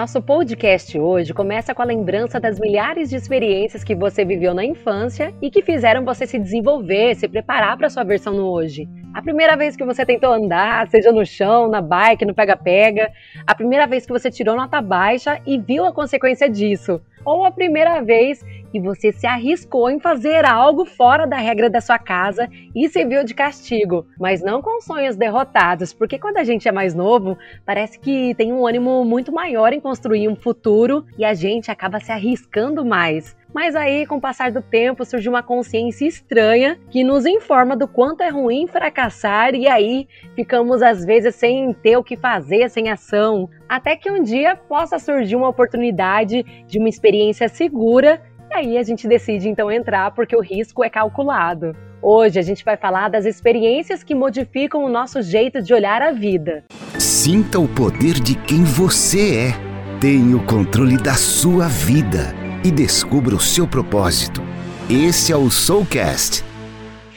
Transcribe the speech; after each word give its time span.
Nosso 0.00 0.22
podcast 0.22 0.98
hoje 0.98 1.34
começa 1.34 1.74
com 1.74 1.82
a 1.82 1.84
lembrança 1.84 2.40
das 2.40 2.58
milhares 2.58 3.10
de 3.10 3.16
experiências 3.16 3.84
que 3.84 3.94
você 3.94 4.24
viveu 4.24 4.54
na 4.54 4.64
infância 4.64 5.34
e 5.42 5.50
que 5.50 5.60
fizeram 5.60 6.06
você 6.06 6.26
se 6.26 6.38
desenvolver, 6.38 7.14
se 7.16 7.28
preparar 7.28 7.76
para 7.76 7.90
sua 7.90 8.02
versão 8.02 8.32
no 8.32 8.46
hoje. 8.46 8.88
A 9.12 9.20
primeira 9.20 9.58
vez 9.58 9.76
que 9.76 9.84
você 9.84 10.06
tentou 10.06 10.32
andar, 10.32 10.88
seja 10.88 11.12
no 11.12 11.26
chão, 11.26 11.68
na 11.68 11.82
bike, 11.82 12.24
no 12.24 12.34
pega-pega, 12.34 13.12
a 13.46 13.54
primeira 13.54 13.86
vez 13.86 14.06
que 14.06 14.12
você 14.12 14.30
tirou 14.30 14.56
nota 14.56 14.80
baixa 14.80 15.38
e 15.46 15.58
viu 15.58 15.84
a 15.84 15.92
consequência 15.92 16.48
disso, 16.48 16.98
ou 17.24 17.44
a 17.44 17.50
primeira 17.50 18.02
vez 18.02 18.44
que 18.70 18.80
você 18.80 19.12
se 19.12 19.26
arriscou 19.26 19.90
em 19.90 19.98
fazer 19.98 20.44
algo 20.44 20.84
fora 20.84 21.26
da 21.26 21.36
regra 21.36 21.68
da 21.68 21.80
sua 21.80 21.98
casa 21.98 22.48
e 22.74 22.88
serviu 22.88 23.24
de 23.24 23.34
castigo, 23.34 24.06
mas 24.18 24.42
não 24.42 24.62
com 24.62 24.80
sonhos 24.80 25.16
derrotados, 25.16 25.92
porque 25.92 26.18
quando 26.18 26.36
a 26.36 26.44
gente 26.44 26.68
é 26.68 26.72
mais 26.72 26.94
novo, 26.94 27.36
parece 27.66 27.98
que 27.98 28.34
tem 28.36 28.52
um 28.52 28.66
ânimo 28.66 29.04
muito 29.04 29.32
maior 29.32 29.72
em 29.72 29.80
construir 29.80 30.28
um 30.28 30.36
futuro 30.36 31.04
e 31.18 31.24
a 31.24 31.34
gente 31.34 31.70
acaba 31.70 32.00
se 32.00 32.12
arriscando 32.12 32.84
mais. 32.84 33.36
Mas 33.52 33.74
aí, 33.74 34.06
com 34.06 34.16
o 34.16 34.20
passar 34.20 34.52
do 34.52 34.62
tempo, 34.62 35.04
surge 35.04 35.28
uma 35.28 35.42
consciência 35.42 36.06
estranha 36.06 36.78
que 36.88 37.02
nos 37.02 37.26
informa 37.26 37.76
do 37.76 37.88
quanto 37.88 38.22
é 38.22 38.28
ruim 38.28 38.66
fracassar 38.68 39.54
e 39.54 39.66
aí 39.66 40.06
ficamos 40.36 40.82
às 40.82 41.04
vezes 41.04 41.34
sem 41.34 41.72
ter 41.72 41.96
o 41.96 42.04
que 42.04 42.16
fazer, 42.16 42.70
sem 42.70 42.88
ação, 42.90 43.50
até 43.68 43.96
que 43.96 44.10
um 44.10 44.22
dia 44.22 44.54
possa 44.54 44.98
surgir 44.98 45.34
uma 45.34 45.48
oportunidade 45.48 46.44
de 46.66 46.78
uma 46.78 46.88
experiência 46.88 47.48
segura 47.48 48.22
e 48.50 48.54
aí 48.54 48.78
a 48.78 48.82
gente 48.82 49.08
decide 49.08 49.48
então 49.48 49.70
entrar 49.70 50.12
porque 50.12 50.36
o 50.36 50.40
risco 50.40 50.84
é 50.84 50.90
calculado. 50.90 51.74
Hoje 52.02 52.38
a 52.38 52.42
gente 52.42 52.64
vai 52.64 52.76
falar 52.76 53.08
das 53.08 53.26
experiências 53.26 54.02
que 54.02 54.14
modificam 54.14 54.84
o 54.84 54.88
nosso 54.88 55.20
jeito 55.22 55.60
de 55.60 55.74
olhar 55.74 56.00
a 56.00 56.12
vida. 56.12 56.64
Sinta 56.98 57.58
o 57.58 57.68
poder 57.68 58.14
de 58.14 58.34
quem 58.36 58.64
você 58.64 59.48
é. 59.48 60.00
Tenha 60.00 60.36
o 60.36 60.46
controle 60.46 60.96
da 60.96 61.12
sua 61.12 61.68
vida 61.68 62.39
e 62.64 62.70
descubra 62.70 63.34
o 63.34 63.40
seu 63.40 63.66
propósito. 63.66 64.42
Esse 64.88 65.32
é 65.32 65.36
o 65.36 65.50
Soulcast. 65.50 66.44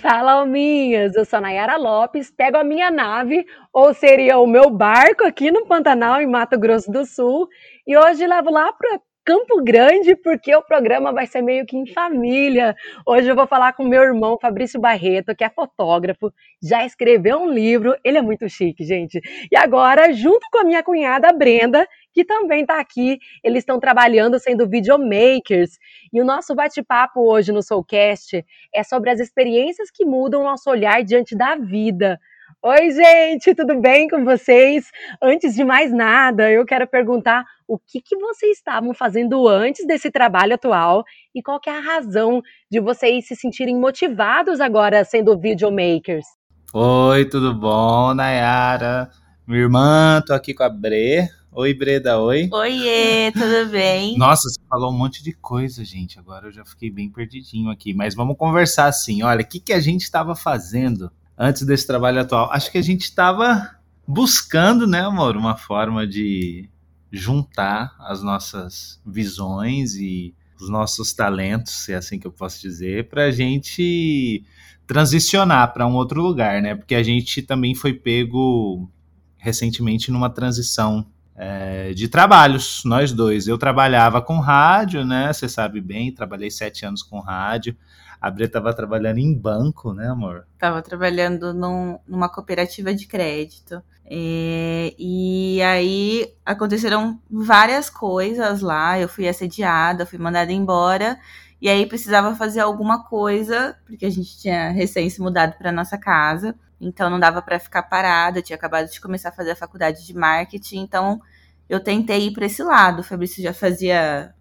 Fala, 0.01 0.33
alminhas! 0.33 1.15
Eu 1.15 1.25
sou 1.25 1.37
a 1.37 1.41
Nayara 1.41 1.77
Lopes, 1.77 2.31
pego 2.31 2.57
a 2.57 2.63
minha 2.63 2.89
nave, 2.89 3.45
ou 3.71 3.93
seria 3.93 4.37
o 4.37 4.47
meu 4.47 4.69
barco 4.69 5.25
aqui 5.25 5.51
no 5.51 5.65
Pantanal, 5.65 6.21
em 6.21 6.27
Mato 6.27 6.57
Grosso 6.57 6.91
do 6.91 7.05
Sul, 7.05 7.47
e 7.85 7.97
hoje 7.97 8.25
levo 8.25 8.51
lá 8.51 8.71
para 8.73 8.99
Campo 9.25 9.63
Grande, 9.63 10.17
porque 10.17 10.53
o 10.53 10.61
programa 10.61 11.13
vai 11.13 11.25
ser 11.25 11.41
meio 11.41 11.65
que 11.65 11.77
em 11.77 11.87
família. 11.87 12.75
Hoje 13.07 13.29
eu 13.29 13.35
vou 13.35 13.47
falar 13.47 13.71
com 13.71 13.85
meu 13.85 14.03
irmão 14.03 14.37
Fabrício 14.41 14.79
Barreto, 14.79 15.33
que 15.33 15.45
é 15.45 15.49
fotógrafo, 15.49 16.31
já 16.61 16.85
escreveu 16.85 17.39
um 17.39 17.49
livro, 17.49 17.95
ele 18.03 18.17
é 18.17 18.21
muito 18.21 18.47
chique, 18.49 18.83
gente. 18.83 19.21
E 19.49 19.55
agora, 19.57 20.11
junto 20.11 20.45
com 20.51 20.59
a 20.59 20.63
minha 20.65 20.83
cunhada 20.83 21.31
Brenda, 21.31 21.87
que 22.13 22.23
também 22.23 22.61
está 22.61 22.79
aqui, 22.79 23.19
eles 23.43 23.59
estão 23.59 23.79
trabalhando 23.79 24.39
sendo 24.39 24.67
videomakers. 24.67 25.77
E 26.11 26.21
o 26.21 26.25
nosso 26.25 26.53
bate-papo 26.53 27.21
hoje 27.21 27.51
no 27.51 27.63
Soulcast 27.63 28.45
é 28.73 28.83
sobre 28.83 29.09
as 29.09 29.19
experiências 29.19 29.89
que 29.89 30.05
mudam 30.05 30.41
o 30.41 30.45
nosso 30.45 30.69
olhar 30.69 31.03
diante 31.03 31.35
da 31.35 31.55
vida. 31.55 32.19
Oi, 32.61 32.91
gente, 32.91 33.53
tudo 33.53 33.77
bem 33.81 34.07
com 34.07 34.23
vocês? 34.23 34.89
Antes 35.21 35.53
de 35.53 35.65
mais 35.65 35.91
nada, 35.91 36.49
eu 36.49 36.65
quero 36.65 36.87
perguntar 36.87 37.43
o 37.67 37.77
que, 37.77 37.99
que 37.99 38.15
vocês 38.15 38.57
estavam 38.57 38.93
fazendo 38.93 39.47
antes 39.49 39.85
desse 39.85 40.09
trabalho 40.09 40.53
atual 40.53 41.03
e 41.35 41.41
qual 41.41 41.59
que 41.59 41.69
é 41.69 41.77
a 41.77 41.81
razão 41.81 42.41
de 42.71 42.79
vocês 42.79 43.27
se 43.27 43.35
sentirem 43.35 43.77
motivados 43.77 44.61
agora 44.61 45.03
sendo 45.03 45.37
videomakers. 45.37 46.25
Oi, 46.73 47.25
tudo 47.25 47.53
bom, 47.53 48.13
Nayara? 48.13 49.09
Minha 49.45 49.63
irmã, 49.63 50.23
tô 50.25 50.33
aqui 50.33 50.53
com 50.53 50.63
a 50.63 50.69
Bre. 50.69 51.42
Oi, 51.55 51.71
Breda, 51.71 52.19
oi. 52.19 52.49
Oiê, 52.51 53.31
tudo 53.31 53.69
bem? 53.69 54.17
Nossa, 54.17 54.49
você 54.49 54.59
falou 54.67 54.91
um 54.91 54.97
monte 54.97 55.23
de 55.23 55.33
coisa, 55.33 55.85
gente. 55.85 56.17
Agora 56.17 56.47
eu 56.47 56.51
já 56.51 56.65
fiquei 56.65 56.89
bem 56.89 57.07
perdidinho 57.07 57.69
aqui. 57.69 57.93
Mas 57.93 58.15
vamos 58.15 58.35
conversar 58.37 58.87
assim. 58.87 59.21
Olha, 59.21 59.43
o 59.43 59.47
que, 59.47 59.59
que 59.59 59.71
a 59.71 59.79
gente 59.79 60.01
estava 60.01 60.35
fazendo 60.35 61.11
antes 61.37 61.61
desse 61.61 61.85
trabalho 61.85 62.21
atual? 62.21 62.51
Acho 62.51 62.71
que 62.71 62.79
a 62.79 62.81
gente 62.81 63.01
estava 63.01 63.69
buscando, 64.07 64.87
né, 64.87 65.01
amor, 65.01 65.37
uma 65.37 65.55
forma 65.55 66.07
de 66.07 66.67
juntar 67.11 67.95
as 67.99 68.23
nossas 68.23 68.99
visões 69.05 69.93
e 69.93 70.33
os 70.59 70.69
nossos 70.69 71.13
talentos, 71.13 71.71
se 71.83 71.93
é 71.93 71.97
assim 71.97 72.17
que 72.17 72.25
eu 72.25 72.31
posso 72.31 72.59
dizer, 72.61 73.09
para 73.09 73.25
a 73.25 73.31
gente 73.31 74.43
transicionar 74.87 75.71
para 75.71 75.85
um 75.85 75.93
outro 75.93 76.19
lugar, 76.19 76.63
né? 76.63 76.73
Porque 76.73 76.95
a 76.95 77.03
gente 77.03 77.43
também 77.43 77.75
foi 77.75 77.93
pego 77.93 78.89
recentemente 79.37 80.09
numa 80.09 80.31
transição 80.31 81.05
é, 81.35 81.93
de 81.93 82.07
trabalhos, 82.07 82.83
nós 82.85 83.11
dois. 83.11 83.47
Eu 83.47 83.57
trabalhava 83.57 84.21
com 84.21 84.39
rádio, 84.39 85.05
né? 85.05 85.31
Você 85.31 85.49
sabe 85.49 85.81
bem, 85.81 86.13
trabalhei 86.13 86.51
sete 86.51 86.85
anos 86.85 87.01
com 87.01 87.19
rádio. 87.19 87.75
A 88.21 88.29
Bre 88.29 88.45
estava 88.45 88.73
trabalhando 88.73 89.17
em 89.17 89.33
banco, 89.33 89.93
né, 89.93 90.07
amor? 90.07 90.47
Estava 90.53 90.81
trabalhando 90.81 91.53
num, 91.53 91.99
numa 92.07 92.29
cooperativa 92.29 92.93
de 92.93 93.05
crédito. 93.05 93.81
É, 94.05 94.93
e 94.97 95.61
aí 95.61 96.33
aconteceram 96.45 97.19
várias 97.29 97.89
coisas 97.89 98.61
lá. 98.61 98.99
Eu 98.99 99.09
fui 99.09 99.27
assediada, 99.27 100.05
fui 100.05 100.17
mandada 100.17 100.53
embora. 100.53 101.19
E 101.61 101.67
aí 101.67 101.85
precisava 101.85 102.35
fazer 102.35 102.59
alguma 102.59 103.03
coisa, 103.03 103.75
porque 103.85 104.05
a 104.05 104.09
gente 104.09 104.37
tinha 104.37 104.69
recém 104.69 105.09
se 105.09 105.21
mudado 105.21 105.57
para 105.57 105.71
nossa 105.71 105.97
casa. 105.97 106.55
Então 106.83 107.09
não 107.09 107.19
dava 107.19 107.41
para 107.41 107.59
ficar 107.59 107.83
parada. 107.83 108.39
Eu 108.39 108.43
tinha 108.43 108.55
acabado 108.55 108.89
de 108.89 108.99
começar 108.99 109.29
a 109.29 109.31
fazer 109.31 109.51
a 109.51 109.55
faculdade 109.55 110.05
de 110.05 110.13
marketing. 110.13 110.79
Então 110.79 111.21
eu 111.69 111.79
tentei 111.79 112.27
ir 112.27 112.33
para 112.33 112.45
esse 112.45 112.61
lado. 112.63 112.99
O 112.99 113.03
Fabrício 113.03 113.41
já 113.41 113.53
fazia, 113.53 114.33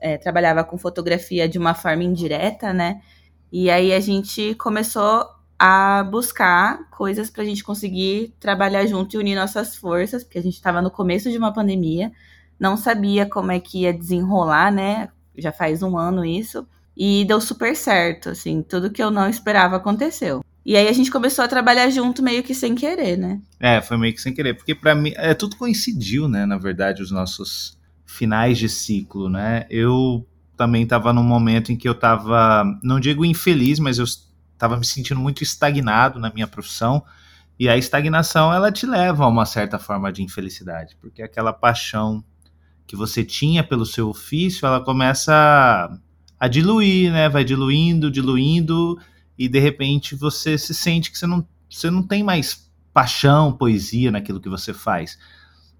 é, 0.00 0.18
trabalhava 0.18 0.64
com 0.64 0.76
fotografia 0.76 1.48
de 1.48 1.58
uma 1.58 1.74
forma 1.74 2.04
indireta, 2.04 2.72
né? 2.72 3.00
E 3.52 3.70
aí 3.70 3.92
a 3.92 4.00
gente 4.00 4.54
começou 4.56 5.26
a 5.58 6.02
buscar 6.02 6.90
coisas 6.90 7.30
para 7.30 7.42
a 7.42 7.46
gente 7.46 7.62
conseguir 7.62 8.34
trabalhar 8.40 8.84
junto 8.86 9.14
e 9.14 9.18
unir 9.18 9.36
nossas 9.36 9.76
forças, 9.76 10.24
porque 10.24 10.38
a 10.38 10.42
gente 10.42 10.54
estava 10.54 10.82
no 10.82 10.90
começo 10.90 11.30
de 11.30 11.38
uma 11.38 11.52
pandemia, 11.52 12.12
não 12.58 12.76
sabia 12.76 13.24
como 13.26 13.52
é 13.52 13.60
que 13.60 13.82
ia 13.82 13.92
desenrolar, 13.92 14.72
né? 14.72 15.08
Já 15.36 15.52
faz 15.52 15.82
um 15.82 15.96
ano 15.96 16.24
isso. 16.24 16.66
E 16.96 17.24
deu 17.24 17.40
super 17.40 17.74
certo, 17.74 18.30
assim, 18.30 18.62
tudo 18.62 18.90
que 18.90 19.02
eu 19.02 19.10
não 19.10 19.28
esperava 19.28 19.76
aconteceu. 19.76 20.44
E 20.64 20.76
aí 20.76 20.88
a 20.88 20.92
gente 20.92 21.10
começou 21.10 21.44
a 21.44 21.48
trabalhar 21.48 21.90
junto 21.90 22.22
meio 22.22 22.42
que 22.42 22.54
sem 22.54 22.74
querer, 22.74 23.18
né? 23.18 23.40
É, 23.60 23.80
foi 23.80 23.96
meio 23.96 24.14
que 24.14 24.20
sem 24.20 24.32
querer, 24.32 24.54
porque 24.54 24.74
para 24.74 24.94
mim 24.94 25.12
é 25.16 25.34
tudo 25.34 25.56
coincidiu, 25.56 26.26
né, 26.26 26.46
na 26.46 26.56
verdade, 26.56 27.02
os 27.02 27.10
nossos 27.10 27.78
finais 28.06 28.56
de 28.58 28.68
ciclo, 28.68 29.28
né? 29.28 29.66
Eu 29.68 30.26
também 30.56 30.84
estava 30.84 31.12
num 31.12 31.22
momento 31.22 31.72
em 31.72 31.76
que 31.76 31.88
eu 31.88 31.92
estava, 31.92 32.64
não 32.82 33.00
digo 33.00 33.24
infeliz, 33.24 33.78
mas 33.78 33.98
eu 33.98 34.04
estava 34.04 34.76
me 34.76 34.86
sentindo 34.86 35.20
muito 35.20 35.42
estagnado 35.42 36.18
na 36.18 36.32
minha 36.32 36.46
profissão. 36.46 37.04
E 37.58 37.68
a 37.68 37.76
estagnação 37.76 38.52
ela 38.52 38.72
te 38.72 38.86
leva 38.86 39.24
a 39.24 39.28
uma 39.28 39.46
certa 39.46 39.78
forma 39.78 40.12
de 40.12 40.22
infelicidade, 40.22 40.96
porque 41.00 41.22
aquela 41.22 41.52
paixão 41.52 42.24
que 42.86 42.96
você 42.96 43.24
tinha 43.24 43.64
pelo 43.64 43.86
seu 43.86 44.08
ofício, 44.08 44.66
ela 44.66 44.80
começa 44.80 45.90
a, 46.38 46.48
diluir, 46.48 47.12
né? 47.12 47.28
Vai 47.28 47.44
diluindo, 47.44 48.10
diluindo, 48.10 48.98
e 49.38 49.48
de 49.48 49.58
repente 49.58 50.14
você 50.14 50.56
se 50.56 50.74
sente 50.74 51.10
que 51.10 51.18
você 51.18 51.26
não, 51.26 51.46
você 51.68 51.90
não 51.90 52.02
tem 52.02 52.22
mais 52.22 52.70
paixão, 52.92 53.52
poesia 53.52 54.10
naquilo 54.10 54.40
que 54.40 54.48
você 54.48 54.72
faz. 54.72 55.18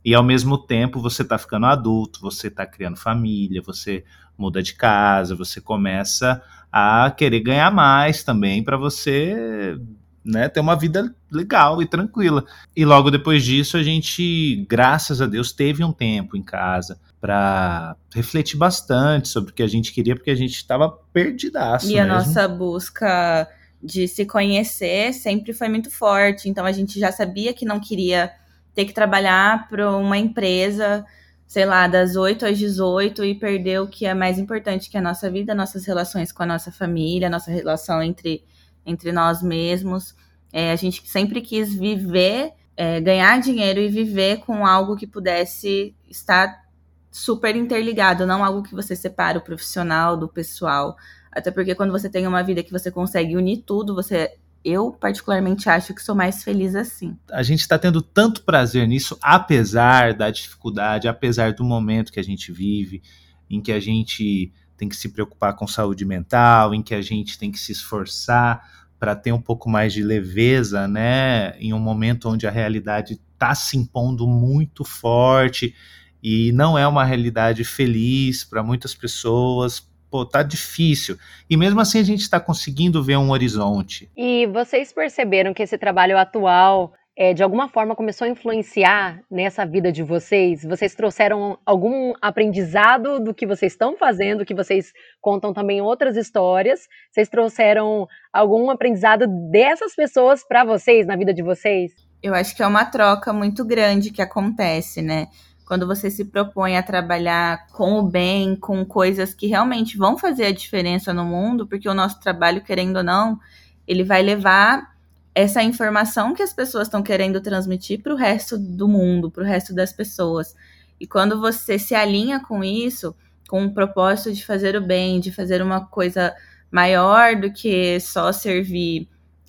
E 0.04 0.14
ao 0.14 0.22
mesmo 0.22 0.58
tempo 0.58 1.00
você 1.00 1.22
está 1.22 1.38
ficando 1.38 1.66
adulto, 1.66 2.20
você 2.20 2.48
está 2.48 2.66
criando 2.66 2.96
família, 2.96 3.62
você 3.62 4.04
muda 4.36 4.62
de 4.62 4.74
casa, 4.74 5.34
você 5.34 5.60
começa 5.60 6.42
a 6.70 7.10
querer 7.10 7.40
ganhar 7.40 7.70
mais 7.70 8.24
também 8.24 8.62
para 8.62 8.76
você 8.76 9.78
né, 10.24 10.48
ter 10.48 10.60
uma 10.60 10.74
vida 10.74 11.14
legal 11.30 11.82
e 11.82 11.86
tranquila. 11.86 12.44
E 12.74 12.84
logo 12.84 13.10
depois 13.10 13.44
disso 13.44 13.76
a 13.76 13.82
gente, 13.82 14.64
graças 14.68 15.20
a 15.20 15.26
Deus, 15.26 15.52
teve 15.52 15.84
um 15.84 15.92
tempo 15.92 16.36
em 16.36 16.42
casa 16.42 16.98
para 17.20 17.96
refletir 18.14 18.56
bastante 18.56 19.28
sobre 19.28 19.50
o 19.50 19.54
que 19.54 19.62
a 19.62 19.66
gente 19.66 19.92
queria, 19.92 20.14
porque 20.14 20.30
a 20.30 20.36
gente 20.36 20.54
estava 20.54 20.88
perdidaço. 21.12 21.86
E 21.86 21.94
mesmo. 21.94 22.02
a 22.02 22.16
nossa 22.16 22.48
busca 22.48 23.48
de 23.82 24.08
se 24.08 24.24
conhecer 24.24 25.12
sempre 25.12 25.52
foi 25.52 25.68
muito 25.68 25.90
forte, 25.90 26.48
então 26.48 26.64
a 26.64 26.72
gente 26.72 26.98
já 26.98 27.12
sabia 27.12 27.52
que 27.52 27.66
não 27.66 27.78
queria 27.78 28.32
ter 28.74 28.86
que 28.86 28.94
trabalhar 28.94 29.68
para 29.68 29.94
uma 29.96 30.16
empresa, 30.16 31.04
sei 31.46 31.64
lá, 31.64 31.86
das 31.86 32.16
8 32.16 32.46
às 32.46 32.58
18 32.58 33.24
e 33.24 33.34
perder 33.34 33.80
o 33.80 33.86
que 33.86 34.06
é 34.06 34.14
mais 34.14 34.38
importante, 34.38 34.90
que 34.90 34.96
é 34.96 35.00
a 35.00 35.02
nossa 35.02 35.30
vida, 35.30 35.54
nossas 35.54 35.84
relações 35.86 36.32
com 36.32 36.42
a 36.42 36.46
nossa 36.46 36.72
família, 36.72 37.30
nossa 37.30 37.50
relação 37.50 38.02
entre, 38.02 38.42
entre 38.86 39.12
nós 39.12 39.42
mesmos. 39.42 40.14
É, 40.52 40.72
a 40.72 40.76
gente 40.76 41.02
sempre 41.08 41.40
quis 41.40 41.74
viver, 41.74 42.52
é, 42.76 43.00
ganhar 43.00 43.40
dinheiro 43.40 43.80
e 43.80 43.88
viver 43.88 44.38
com 44.38 44.66
algo 44.66 44.96
que 44.96 45.06
pudesse 45.06 45.94
estar 46.08 46.64
super 47.10 47.54
interligado, 47.54 48.26
não 48.26 48.44
algo 48.44 48.62
que 48.62 48.74
você 48.74 48.96
separa 48.96 49.38
o 49.38 49.42
profissional 49.42 50.16
do 50.16 50.28
pessoal. 50.28 50.96
Até 51.30 51.50
porque 51.50 51.74
quando 51.74 51.92
você 51.92 52.08
tem 52.08 52.26
uma 52.26 52.42
vida 52.42 52.62
que 52.62 52.72
você 52.72 52.90
consegue 52.90 53.36
unir 53.36 53.62
tudo, 53.66 53.94
você 53.94 54.32
eu 54.64 54.90
particularmente 54.90 55.68
acho 55.68 55.94
que 55.94 56.02
sou 56.02 56.14
mais 56.14 56.42
feliz 56.42 56.74
assim. 56.74 57.16
A 57.30 57.42
gente 57.42 57.60
está 57.60 57.78
tendo 57.78 58.00
tanto 58.00 58.42
prazer 58.44 58.88
nisso, 58.88 59.18
apesar 59.20 60.14
da 60.14 60.30
dificuldade, 60.30 61.06
apesar 61.06 61.52
do 61.52 61.62
momento 61.62 62.10
que 62.10 62.18
a 62.18 62.24
gente 62.24 62.50
vive, 62.50 63.02
em 63.50 63.60
que 63.60 63.70
a 63.70 63.78
gente 63.78 64.52
tem 64.76 64.88
que 64.88 64.96
se 64.96 65.08
preocupar 65.08 65.54
com 65.54 65.66
saúde 65.66 66.04
mental, 66.04 66.74
em 66.74 66.82
que 66.82 66.94
a 66.94 67.02
gente 67.02 67.38
tem 67.38 67.50
que 67.50 67.58
se 67.58 67.72
esforçar 67.72 68.84
para 68.98 69.14
ter 69.14 69.32
um 69.32 69.40
pouco 69.40 69.68
mais 69.68 69.92
de 69.92 70.02
leveza, 70.02 70.88
né, 70.88 71.56
em 71.58 71.72
um 71.72 71.78
momento 71.78 72.28
onde 72.28 72.46
a 72.46 72.50
realidade 72.50 73.20
está 73.32 73.54
se 73.54 73.76
impondo 73.76 74.26
muito 74.26 74.84
forte 74.84 75.74
e 76.22 76.52
não 76.52 76.78
é 76.78 76.88
uma 76.88 77.04
realidade 77.04 77.64
feliz 77.64 78.44
para 78.44 78.62
muitas 78.62 78.94
pessoas. 78.94 79.86
Pô, 80.10 80.24
tá 80.24 80.42
difícil. 80.42 81.18
E 81.50 81.56
mesmo 81.56 81.80
assim 81.80 81.98
a 81.98 82.02
gente 82.02 82.22
está 82.22 82.40
conseguindo 82.40 83.02
ver 83.02 83.18
um 83.18 83.30
horizonte. 83.30 84.10
E 84.16 84.46
vocês 84.46 84.90
perceberam 84.90 85.52
que 85.52 85.62
esse 85.62 85.76
trabalho 85.76 86.16
atual 86.16 86.94
é, 87.16 87.32
de 87.32 87.42
alguma 87.42 87.68
forma 87.68 87.94
começou 87.94 88.26
a 88.26 88.30
influenciar 88.30 89.20
nessa 89.30 89.64
vida 89.64 89.92
de 89.92 90.02
vocês? 90.02 90.64
Vocês 90.64 90.94
trouxeram 90.94 91.58
algum 91.64 92.12
aprendizado 92.20 93.20
do 93.20 93.32
que 93.32 93.46
vocês 93.46 93.72
estão 93.72 93.96
fazendo, 93.96 94.44
que 94.44 94.54
vocês 94.54 94.92
contam 95.20 95.52
também 95.52 95.80
outras 95.80 96.16
histórias? 96.16 96.88
Vocês 97.12 97.28
trouxeram 97.28 98.08
algum 98.32 98.68
aprendizado 98.68 99.26
dessas 99.50 99.94
pessoas 99.94 100.42
para 100.46 100.64
vocês, 100.64 101.06
na 101.06 101.14
vida 101.14 101.32
de 101.32 101.42
vocês? 101.42 101.92
Eu 102.20 102.34
acho 102.34 102.56
que 102.56 102.62
é 102.62 102.66
uma 102.66 102.84
troca 102.84 103.32
muito 103.32 103.64
grande 103.64 104.10
que 104.10 104.22
acontece, 104.22 105.00
né? 105.00 105.28
Quando 105.66 105.86
você 105.86 106.10
se 106.10 106.24
propõe 106.24 106.76
a 106.76 106.82
trabalhar 106.82 107.68
com 107.68 108.00
o 108.00 108.02
bem, 108.02 108.56
com 108.56 108.84
coisas 108.84 109.32
que 109.32 109.46
realmente 109.46 109.96
vão 109.96 110.18
fazer 110.18 110.46
a 110.46 110.52
diferença 110.52 111.14
no 111.14 111.24
mundo, 111.24 111.66
porque 111.66 111.88
o 111.88 111.94
nosso 111.94 112.18
trabalho, 112.20 112.62
querendo 112.62 112.96
ou 112.96 113.04
não, 113.04 113.38
ele 113.86 114.02
vai 114.02 114.20
levar 114.20 114.93
essa 115.34 115.62
informação 115.62 116.34
que 116.34 116.42
as 116.42 116.52
pessoas 116.52 116.86
estão 116.86 117.02
querendo 117.02 117.40
transmitir 117.40 118.00
para 118.00 118.14
o 118.14 118.16
resto 118.16 118.56
do 118.56 118.86
mundo, 118.86 119.30
para 119.30 119.42
o 119.42 119.46
resto 119.46 119.74
das 119.74 119.92
pessoas. 119.92 120.54
E 121.00 121.06
quando 121.06 121.40
você 121.40 121.78
se 121.78 121.94
alinha 121.94 122.40
com 122.40 122.62
isso, 122.62 123.14
com 123.48 123.64
o 123.64 123.74
propósito 123.74 124.32
de 124.32 124.44
fazer 124.44 124.76
o 124.76 124.80
bem, 124.80 125.20
de 125.20 125.32
fazer 125.32 125.60
uma 125.60 125.86
coisa 125.86 126.34
maior 126.70 127.36
do 127.36 127.52
que 127.52 127.98
só 128.00 128.32
servir 128.32 129.08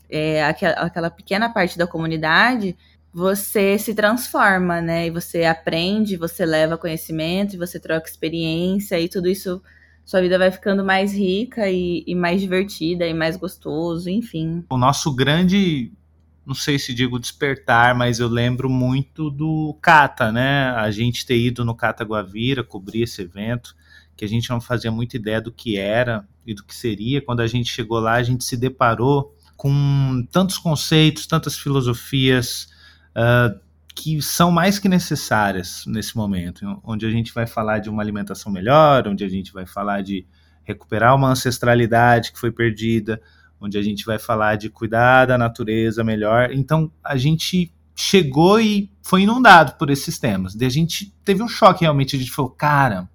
é, 0.10 0.44
aquela, 0.44 0.74
aquela 0.76 1.10
pequena 1.10 1.52
parte 1.52 1.78
da 1.78 1.88
comunidade, 1.88 2.76
você 3.14 3.78
se 3.80 3.94
transforma, 3.94 4.82
né? 4.82 5.08
E 5.08 5.10
você 5.10 5.46
aprende, 5.46 6.18
você 6.18 6.46
leva 6.46 6.78
conhecimento, 6.78 7.58
você 7.58 7.80
troca 7.80 8.10
experiência 8.10 9.00
e 9.00 9.08
tudo 9.08 9.30
isso 9.30 9.62
sua 10.06 10.22
vida 10.22 10.38
vai 10.38 10.52
ficando 10.52 10.86
mais 10.86 11.12
rica 11.14 11.68
e, 11.68 12.04
e, 12.06 12.14
mais 12.14 12.40
divertida 12.40 13.08
e 13.08 13.14
mais 13.14 13.36
gostoso, 13.36 14.08
enfim. 14.08 14.64
O 14.70 14.78
nosso 14.78 15.12
grande, 15.12 15.92
não 16.46 16.54
sei 16.54 16.78
se 16.78 16.94
digo 16.94 17.20
despertar, 17.20 17.96
mas 17.96 18.20
eu 18.20 18.28
lembro 18.28 18.70
muito 18.70 19.32
do 19.32 19.76
Cata, 19.82 20.32
né? 20.32 20.70
A 20.76 20.92
gente 20.92 21.26
ter 21.26 21.40
ido 21.40 21.66
no 21.66 21.74
Cata 21.74 22.04
Guavira, 22.06 22.64
cobrir 22.64 23.02
esse 23.02 23.24
evento, 23.24 23.76
que 24.16 24.24
a 24.24 24.28
gente 24.28 24.48
não 24.52 24.62
fazia 24.62 24.92
muita 24.92 25.18
ideia 25.18 25.42
do 25.42 25.52
que 25.52 25.76
era 25.76 26.24
e 26.46 26.54
do 26.54 26.64
que 26.64 26.76
seria. 26.76 27.20
Quando 27.20 27.40
a 27.40 27.48
gente 27.48 27.72
chegou 27.72 28.00
lá, 28.00 28.14
a 28.14 28.24
gente 28.24 28.44
se 28.44 28.56
deparou 28.56 29.36
com 29.58 30.24
tantos 30.32 30.60
conceitos, 30.60 31.26
tantas 31.26 31.58
filosofias, 31.58 32.68
uh, 33.16 33.60
que 33.96 34.22
são 34.22 34.52
mais 34.52 34.78
que 34.78 34.90
necessárias 34.90 35.86
nesse 35.88 36.18
momento, 36.18 36.80
onde 36.84 37.06
a 37.06 37.10
gente 37.10 37.34
vai 37.34 37.48
falar 37.48 37.80
de 37.80 37.90
uma 37.90 38.04
alimentação 38.04 38.52
melhor, 38.52 39.08
onde 39.08 39.24
a 39.24 39.30
gente 39.30 39.54
vai 39.54 39.66
falar 39.66 40.02
de 40.02 40.28
recuperar 40.64 41.16
uma 41.16 41.30
ancestralidade 41.30 42.34
que 42.34 42.40
foi 42.40 42.52
perdida, 42.52 43.22
onde 43.60 43.78
a 43.78 43.82
gente 43.82 44.06
vai 44.06 44.20
falar 44.20 44.58
de 44.58 44.70
cuidar 44.70 45.26
da 45.26 45.38
natureza 45.38 46.04
melhor. 46.04 46.52
Então 46.52 46.92
a 47.02 47.16
gente 47.16 47.72
chegou 47.96 48.60
e 48.60 48.92
foi 49.02 49.22
inundado 49.22 49.76
por 49.78 49.90
esses 49.90 50.20
temas. 50.20 50.54
E 50.56 50.66
a 50.66 50.70
gente 50.70 51.14
teve 51.24 51.42
um 51.42 51.48
choque 51.48 51.82
realmente, 51.82 52.18
a 52.18 52.20
gente 52.20 52.32
falou, 52.32 52.52
cara, 52.52 53.10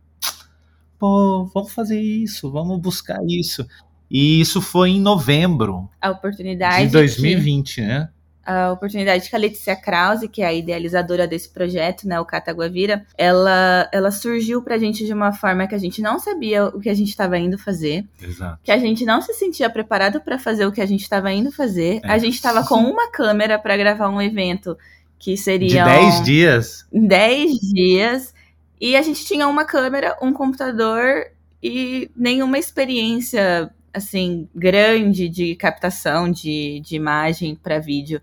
pô, 0.98 1.44
vamos 1.52 1.72
fazer 1.72 2.00
isso, 2.00 2.50
vamos 2.50 2.80
buscar 2.80 3.18
isso. 3.28 3.66
E 4.10 4.40
isso 4.40 4.60
foi 4.62 4.90
em 4.90 5.00
novembro. 5.00 5.88
A 6.00 6.10
oportunidade. 6.10 6.86
De 6.86 6.92
2020, 6.92 7.74
que... 7.74 7.80
né? 7.82 8.08
A 8.50 8.73
oportunidade 8.73 9.31
que 9.31 9.37
a 9.37 9.38
Letícia 9.38 9.76
Krause, 9.76 10.29
que 10.29 10.43
é 10.43 10.47
a 10.47 10.52
idealizadora 10.52 11.26
desse 11.26 11.49
projeto, 11.49 12.08
né, 12.08 12.19
o 12.19 12.25
Cataguavira, 12.25 13.06
ela, 13.17 13.88
ela 13.93 14.11
surgiu 14.11 14.61
pra 14.61 14.76
gente 14.76 15.06
de 15.06 15.12
uma 15.12 15.32
forma 15.32 15.67
que 15.69 15.75
a 15.75 15.79
gente 15.79 16.02
não 16.02 16.19
sabia 16.19 16.67
o 16.67 16.81
que 16.81 16.88
a 16.88 16.94
gente 16.94 17.11
estava 17.11 17.38
indo 17.38 17.56
fazer. 17.56 18.05
Exato. 18.20 18.58
Que 18.64 18.73
a 18.73 18.79
gente 18.79 19.05
não 19.05 19.23
se 19.23 19.32
sentia 19.35 19.70
preparado 19.70 20.20
para 20.20 20.38
fazer 20.38 20.67
o 20.67 20.73
que 20.73 20.81
a 20.81 20.87
gente 20.87 21.02
estava 21.02 21.32
indo 21.32 21.52
fazer. 21.52 22.00
É. 22.02 22.11
A 22.11 22.19
gente 22.19 22.35
estava 22.35 22.64
com 22.67 22.76
uma 22.76 23.11
câmera 23.11 23.58
para 23.58 23.76
gravar 23.76 24.08
um 24.08 24.20
evento 24.20 24.76
que 25.19 25.37
seria. 25.37 25.85
De 25.85 25.91
10 25.91 26.25
dias? 26.25 26.87
10 26.93 27.52
dias. 27.61 28.35
E 28.81 28.97
a 28.97 29.02
gente 29.02 29.25
tinha 29.25 29.47
uma 29.47 29.64
câmera, 29.64 30.17
um 30.20 30.32
computador 30.32 31.26
e 31.62 32.11
nenhuma 32.17 32.58
experiência 32.58 33.70
assim, 33.92 34.48
grande 34.54 35.28
de 35.28 35.54
captação 35.54 36.31
de, 36.31 36.81
de 36.81 36.96
imagem 36.96 37.54
para 37.54 37.78
vídeo. 37.78 38.20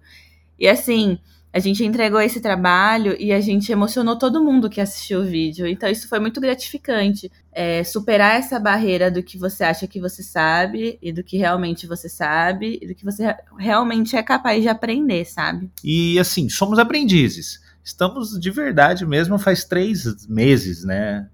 E 0.60 0.68
assim, 0.68 1.20
a 1.58 1.60
gente 1.60 1.84
entregou 1.84 2.22
esse 2.22 2.40
trabalho 2.40 3.16
e 3.20 3.32
a 3.32 3.42
gente 3.42 3.72
emocionou 3.72 4.16
todo 4.16 4.44
mundo 4.44 4.70
que 4.70 4.80
assistiu 4.80 5.22
o 5.22 5.26
vídeo. 5.26 5.66
Então, 5.66 5.90
isso 5.90 6.08
foi 6.08 6.20
muito 6.20 6.40
gratificante. 6.40 7.32
É, 7.52 7.84
superar 7.84 8.38
essa 8.38 8.60
barreira 8.60 9.10
do 9.10 9.24
que 9.24 9.38
você 9.38 9.64
acha 9.64 9.88
que 9.88 10.00
você 10.00 10.22
sabe 10.22 11.00
e 11.02 11.12
do 11.12 11.24
que 11.24 11.38
realmente 11.38 11.88
você 11.88 12.08
sabe 12.08 12.78
e 12.80 12.88
do 12.88 12.94
que 12.94 13.04
você 13.04 13.36
realmente 13.58 14.16
é 14.16 14.22
capaz 14.22 14.62
de 14.62 14.70
aprender, 14.70 15.26
sabe? 15.26 15.72
E 15.84 16.20
assim, 16.20 16.48
somos 16.48 16.78
aprendizes. 16.78 17.60
Estamos 17.84 18.40
de 18.40 18.52
verdade 18.52 19.06
mesmo 19.06 19.40
faz 19.40 19.64
três 19.64 20.28
meses, 20.28 20.84
né? 20.84 21.28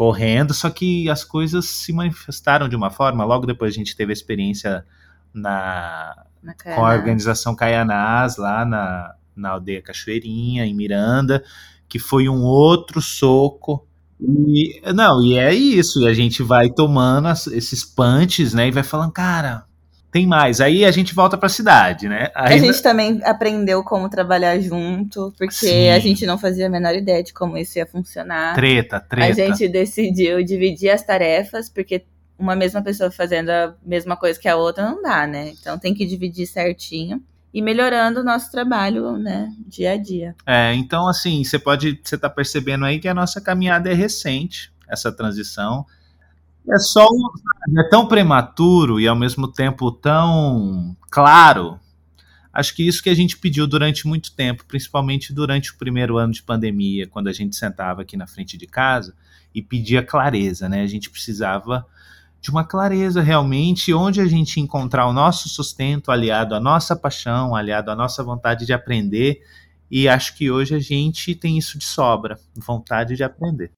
Correndo, 0.00 0.54
só 0.54 0.70
que 0.70 1.10
as 1.10 1.22
coisas 1.22 1.66
se 1.66 1.92
manifestaram 1.92 2.70
de 2.70 2.74
uma 2.74 2.88
forma. 2.88 3.22
Logo 3.22 3.44
depois 3.44 3.74
a 3.74 3.76
gente 3.76 3.94
teve 3.94 4.10
a 4.10 4.14
experiência 4.14 4.82
na, 5.30 6.24
na 6.42 6.54
com 6.54 6.86
a 6.86 6.94
organização 6.94 7.54
Caianás, 7.54 8.38
lá 8.38 8.64
na, 8.64 9.14
na 9.36 9.50
aldeia 9.50 9.82
Cachoeirinha, 9.82 10.64
em 10.64 10.74
Miranda, 10.74 11.44
que 11.86 11.98
foi 11.98 12.30
um 12.30 12.40
outro 12.40 13.02
soco. 13.02 13.86
E, 14.18 14.80
não, 14.94 15.22
e 15.22 15.36
é 15.36 15.52
isso, 15.52 16.00
e 16.00 16.08
a 16.08 16.14
gente 16.14 16.42
vai 16.42 16.70
tomando 16.70 17.28
as, 17.28 17.46
esses 17.48 17.84
punches, 17.84 18.54
né, 18.54 18.68
e 18.68 18.70
vai 18.70 18.82
falando, 18.82 19.12
cara, 19.12 19.66
tem 20.10 20.26
mais. 20.26 20.60
Aí 20.60 20.84
a 20.84 20.90
gente 20.90 21.14
volta 21.14 21.38
para 21.38 21.46
a 21.46 21.50
cidade, 21.50 22.08
né? 22.08 22.30
Aí... 22.34 22.54
A 22.54 22.58
gente 22.58 22.82
também 22.82 23.20
aprendeu 23.24 23.82
como 23.84 24.08
trabalhar 24.08 24.58
junto, 24.58 25.32
porque 25.38 25.54
Sim. 25.54 25.90
a 25.90 25.98
gente 25.98 26.26
não 26.26 26.36
fazia 26.36 26.66
a 26.66 26.70
menor 26.70 26.94
ideia 26.94 27.22
de 27.22 27.32
como 27.32 27.56
isso 27.56 27.78
ia 27.78 27.86
funcionar. 27.86 28.54
Treta, 28.54 29.00
treta. 29.00 29.28
A 29.28 29.32
gente 29.32 29.68
decidiu 29.68 30.42
dividir 30.44 30.90
as 30.90 31.02
tarefas, 31.02 31.68
porque 31.68 32.04
uma 32.38 32.56
mesma 32.56 32.82
pessoa 32.82 33.10
fazendo 33.10 33.50
a 33.50 33.74
mesma 33.84 34.16
coisa 34.16 34.40
que 34.40 34.48
a 34.48 34.56
outra 34.56 34.84
não 34.84 35.02
dá, 35.02 35.26
né? 35.26 35.52
Então 35.60 35.78
tem 35.78 35.94
que 35.94 36.06
dividir 36.06 36.46
certinho 36.46 37.22
e 37.52 37.60
melhorando 37.60 38.20
o 38.20 38.24
nosso 38.24 38.50
trabalho, 38.50 39.16
né, 39.18 39.52
dia 39.66 39.92
a 39.92 39.96
dia. 39.96 40.34
É, 40.46 40.72
então 40.74 41.08
assim, 41.08 41.42
você 41.42 41.58
pode, 41.58 42.00
você 42.02 42.16
tá 42.16 42.30
percebendo 42.30 42.84
aí 42.84 42.98
que 42.98 43.08
a 43.08 43.14
nossa 43.14 43.40
caminhada 43.40 43.90
é 43.90 43.94
recente, 43.94 44.72
essa 44.88 45.12
transição. 45.12 45.84
É 46.68 46.78
só 46.78 47.06
um, 47.06 47.78
é 47.80 47.88
tão 47.88 48.06
prematuro 48.06 49.00
e 49.00 49.08
ao 49.08 49.16
mesmo 49.16 49.48
tempo 49.48 49.90
tão 49.90 50.96
claro. 51.10 51.78
Acho 52.52 52.74
que 52.74 52.86
isso 52.86 53.02
que 53.02 53.10
a 53.10 53.14
gente 53.14 53.38
pediu 53.38 53.66
durante 53.66 54.06
muito 54.06 54.34
tempo, 54.34 54.64
principalmente 54.66 55.32
durante 55.32 55.70
o 55.70 55.78
primeiro 55.78 56.18
ano 56.18 56.32
de 56.32 56.42
pandemia, 56.42 57.06
quando 57.06 57.28
a 57.28 57.32
gente 57.32 57.54
sentava 57.54 58.02
aqui 58.02 58.16
na 58.16 58.26
frente 58.26 58.58
de 58.58 58.66
casa 58.66 59.14
e 59.54 59.62
pedia 59.62 60.02
clareza, 60.02 60.68
né? 60.68 60.82
A 60.82 60.86
gente 60.86 61.10
precisava 61.10 61.86
de 62.40 62.50
uma 62.50 62.64
clareza 62.64 63.20
realmente 63.20 63.92
onde 63.92 64.20
a 64.20 64.26
gente 64.26 64.60
encontrar 64.60 65.06
o 65.06 65.12
nosso 65.12 65.48
sustento 65.48 66.10
aliado 66.10 66.54
à 66.54 66.60
nossa 66.60 66.96
paixão, 66.96 67.54
aliado 67.54 67.90
à 67.90 67.94
nossa 67.94 68.22
vontade 68.24 68.66
de 68.66 68.72
aprender. 68.72 69.42
E 69.90 70.08
acho 70.08 70.36
que 70.36 70.50
hoje 70.50 70.74
a 70.74 70.80
gente 70.80 71.34
tem 71.34 71.58
isso 71.58 71.78
de 71.78 71.84
sobra, 71.84 72.38
vontade 72.56 73.14
de 73.16 73.22
aprender. 73.22 73.70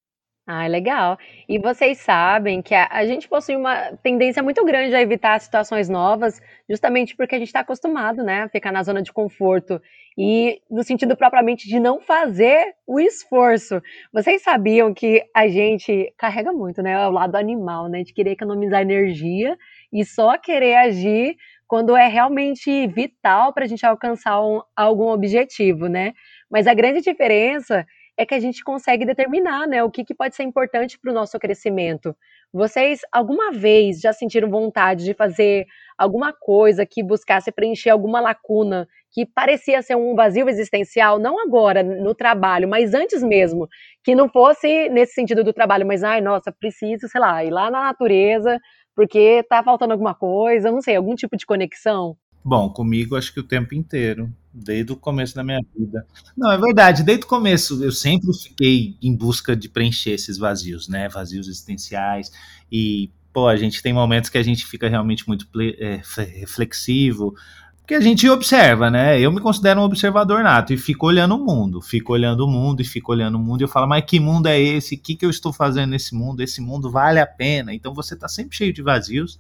Ah, 0.54 0.66
legal. 0.66 1.16
E 1.49 1.59
vocês 1.59 1.97
sabem 1.97 2.61
que 2.61 2.75
a, 2.75 2.87
a 2.90 3.06
gente 3.06 3.26
possui 3.26 3.56
uma 3.56 3.97
tendência 4.02 4.42
muito 4.42 4.62
grande 4.66 4.94
a 4.94 5.00
evitar 5.00 5.40
situações 5.40 5.88
novas, 5.88 6.42
justamente 6.68 7.16
porque 7.16 7.35
a 7.35 7.38
gente 7.38 7.49
está 7.49 7.61
acostumado, 7.61 8.23
né, 8.23 8.42
a 8.42 8.49
ficar 8.50 8.71
na 8.71 8.82
zona 8.82 9.00
de 9.00 9.11
conforto 9.11 9.80
e 10.16 10.61
no 10.71 10.82
sentido 10.82 11.16
propriamente 11.16 11.66
de 11.66 11.80
não 11.80 12.02
fazer 12.02 12.75
o 12.87 13.00
esforço. 13.00 13.80
Vocês 14.12 14.42
sabiam 14.42 14.92
que 14.92 15.25
a 15.35 15.49
gente 15.49 16.12
carrega 16.18 16.52
muito, 16.52 16.82
né, 16.82 17.09
o 17.09 17.11
lado 17.11 17.37
animal, 17.37 17.88
né, 17.88 18.02
de 18.02 18.12
querer 18.12 18.32
economizar 18.32 18.82
energia 18.82 19.56
e 19.90 20.04
só 20.04 20.37
querer 20.37 20.75
agir 20.75 21.35
quando 21.66 21.97
é 21.97 22.09
realmente 22.09 22.87
vital 22.88 23.54
para 23.54 23.64
a 23.64 23.66
gente 23.68 23.87
alcançar 23.87 24.38
um, 24.44 24.61
algum 24.76 25.09
objetivo, 25.09 25.87
né? 25.87 26.12
Mas 26.50 26.66
a 26.66 26.75
grande 26.75 27.00
diferença 27.00 27.87
é 28.16 28.26
que 28.26 28.35
a 28.35 28.40
gente 28.40 28.62
consegue 28.62 29.04
determinar, 29.04 29.66
né, 29.66 29.83
o 29.83 29.90
que, 29.90 30.04
que 30.04 30.14
pode 30.14 30.35
ser 30.35 30.42
importante 30.42 30.99
para 30.99 31.11
o 31.11 31.14
nosso 31.14 31.38
crescimento. 31.38 32.14
Vocês 32.52 33.00
alguma 33.11 33.50
vez 33.50 34.00
já 34.00 34.12
sentiram 34.12 34.50
vontade 34.50 35.04
de 35.04 35.14
fazer 35.14 35.66
alguma 35.97 36.33
coisa 36.33 36.85
que 36.85 37.02
buscasse 37.02 37.50
preencher 37.50 37.90
alguma 37.90 38.21
lacuna 38.21 38.87
que 39.11 39.26
parecia 39.26 39.83
ser 39.83 39.97
um 39.97 40.14
vazio 40.14 40.49
existencial, 40.49 41.19
não 41.19 41.38
agora 41.38 41.83
no 41.83 42.14
trabalho, 42.14 42.69
mas 42.69 42.95
antes 42.95 43.23
mesmo, 43.23 43.69
que 44.02 44.14
não 44.14 44.28
fosse 44.28 44.88
nesse 44.88 45.14
sentido 45.14 45.45
do 45.45 45.52
trabalho, 45.52 45.87
mas 45.87 46.02
ai, 46.02 46.21
nossa, 46.21 46.52
preciso, 46.52 47.09
sei 47.09 47.21
lá, 47.21 47.45
ir 47.45 47.50
lá 47.50 47.71
na 47.71 47.83
natureza, 47.85 48.59
porque 48.95 49.42
tá 49.49 49.62
faltando 49.62 49.92
alguma 49.92 50.14
coisa, 50.14 50.71
não 50.71 50.81
sei, 50.81 50.97
algum 50.97 51.14
tipo 51.14 51.37
de 51.37 51.47
conexão? 51.47 52.16
Bom, 52.44 52.68
comigo 52.68 53.14
acho 53.14 53.32
que 53.32 53.38
o 53.38 53.44
tempo 53.44 53.75
inteiro, 53.75 54.32
desde 54.52 54.92
o 54.92 54.96
começo 54.96 55.34
da 55.34 55.44
minha 55.44 55.61
vida. 55.76 56.04
Não, 56.37 56.50
é 56.50 56.58
verdade, 56.58 57.04
desde 57.04 57.25
o 57.25 57.28
começo 57.28 57.82
eu 57.82 57.92
sempre 57.92 58.32
fiquei 58.37 58.96
em 59.00 59.14
busca 59.14 59.54
de 59.54 59.68
preencher 59.68 60.11
esses 60.11 60.38
vazios, 60.38 60.88
né? 60.88 61.08
Vazios 61.08 61.46
existenciais. 61.46 62.32
E, 62.70 63.11
pô, 63.32 63.46
a 63.46 63.56
gente 63.56 63.80
tem 63.80 63.92
momentos 63.92 64.28
que 64.28 64.38
a 64.38 64.42
gente 64.42 64.66
fica 64.66 64.88
realmente 64.88 65.26
muito 65.28 65.46
é, 65.78 66.00
reflexivo, 66.40 67.32
porque 67.78 67.94
a 67.94 68.00
gente 68.00 68.28
observa, 68.28 68.90
né? 68.90 69.20
Eu 69.20 69.30
me 69.30 69.40
considero 69.40 69.80
um 69.80 69.84
observador 69.84 70.42
nato 70.42 70.72
e 70.72 70.76
fico 70.76 71.06
olhando 71.06 71.37
o 71.37 71.44
mundo, 71.44 71.80
fico 71.80 72.12
olhando 72.12 72.44
o 72.44 72.49
mundo 72.49 72.80
e 72.80 72.84
fico 72.84 73.12
olhando 73.12 73.37
o 73.37 73.40
mundo 73.40 73.61
e 73.61 73.64
eu 73.64 73.68
falo, 73.68 73.87
mas 73.87 74.04
que 74.04 74.18
mundo 74.18 74.49
é 74.49 74.61
esse? 74.61 74.96
O 74.96 74.99
que, 74.99 75.14
que 75.14 75.25
eu 75.25 75.30
estou 75.30 75.52
fazendo 75.52 75.90
nesse 75.90 76.12
mundo? 76.12 76.42
Esse 76.42 76.61
mundo 76.61 76.90
vale 76.90 77.20
a 77.20 77.26
pena? 77.26 77.72
Então 77.72 77.94
você 77.94 78.14
está 78.14 78.26
sempre 78.26 78.56
cheio 78.56 78.72
de 78.72 78.82
vazios, 78.82 79.38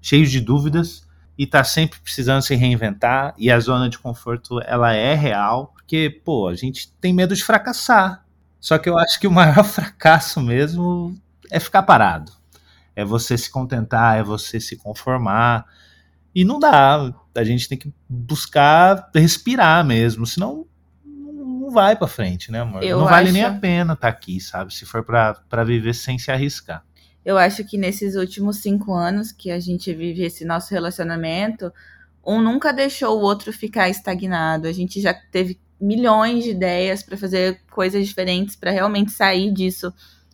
cheio 0.00 0.26
de 0.26 0.40
dúvidas 0.40 1.08
e 1.38 1.44
está 1.44 1.64
sempre 1.64 1.98
precisando 2.00 2.42
se 2.42 2.54
reinventar 2.54 3.34
e 3.38 3.50
a 3.50 3.58
zona 3.58 3.88
de 3.88 3.98
conforto 3.98 4.60
ela 4.62 4.92
é 4.92 5.14
real, 5.14 5.72
porque, 5.74 6.20
pô, 6.24 6.48
a 6.48 6.54
gente 6.54 6.92
tem 7.00 7.12
medo 7.12 7.34
de 7.34 7.42
fracassar. 7.42 8.24
Só 8.60 8.76
que 8.76 8.88
eu 8.88 8.98
acho 8.98 9.18
que 9.18 9.26
o 9.26 9.30
maior 9.30 9.64
fracasso 9.64 10.40
mesmo 10.40 11.16
é 11.50 11.58
ficar 11.58 11.82
parado. 11.82 12.32
É 12.94 13.04
você 13.04 13.38
se 13.38 13.50
contentar, 13.50 14.18
é 14.18 14.22
você 14.22 14.60
se 14.60 14.76
conformar. 14.76 15.64
E 16.34 16.44
não 16.44 16.58
dá. 16.58 17.12
A 17.34 17.44
gente 17.44 17.68
tem 17.68 17.78
que 17.78 17.92
buscar 18.08 19.08
respirar 19.14 19.84
mesmo, 19.84 20.26
senão 20.26 20.66
não 21.04 21.70
vai 21.70 21.96
para 21.96 22.08
frente, 22.08 22.50
né, 22.50 22.60
amor? 22.60 22.82
Eu 22.82 22.98
não 22.98 23.06
vale 23.06 23.26
acho... 23.26 23.32
nem 23.32 23.44
a 23.44 23.54
pena 23.54 23.94
estar 23.94 24.08
tá 24.08 24.08
aqui, 24.08 24.40
sabe? 24.40 24.74
Se 24.74 24.84
for 24.84 25.04
para 25.04 25.64
viver 25.64 25.94
sem 25.94 26.18
se 26.18 26.30
arriscar. 26.30 26.84
Eu 27.24 27.36
acho 27.36 27.64
que 27.64 27.76
nesses 27.76 28.14
últimos 28.16 28.58
cinco 28.58 28.92
anos 28.92 29.32
que 29.32 29.50
a 29.50 29.60
gente 29.60 29.92
vive 29.92 30.22
esse 30.22 30.44
nosso 30.44 30.72
relacionamento, 30.72 31.72
um 32.24 32.40
nunca 32.40 32.72
deixou 32.72 33.18
o 33.18 33.22
outro 33.22 33.52
ficar 33.52 33.88
estagnado. 33.88 34.66
A 34.66 34.72
gente 34.72 35.00
já 35.00 35.14
teve 35.14 35.58
milhões 35.80 36.44
de 36.44 36.50
ideias 36.50 37.02
para 37.02 37.16
fazer 37.16 37.60
coisas 37.70 38.06
diferentes, 38.06 38.56
para 38.56 38.70
realmente 38.70 39.12
sair 39.12 39.52
disso 39.52 39.92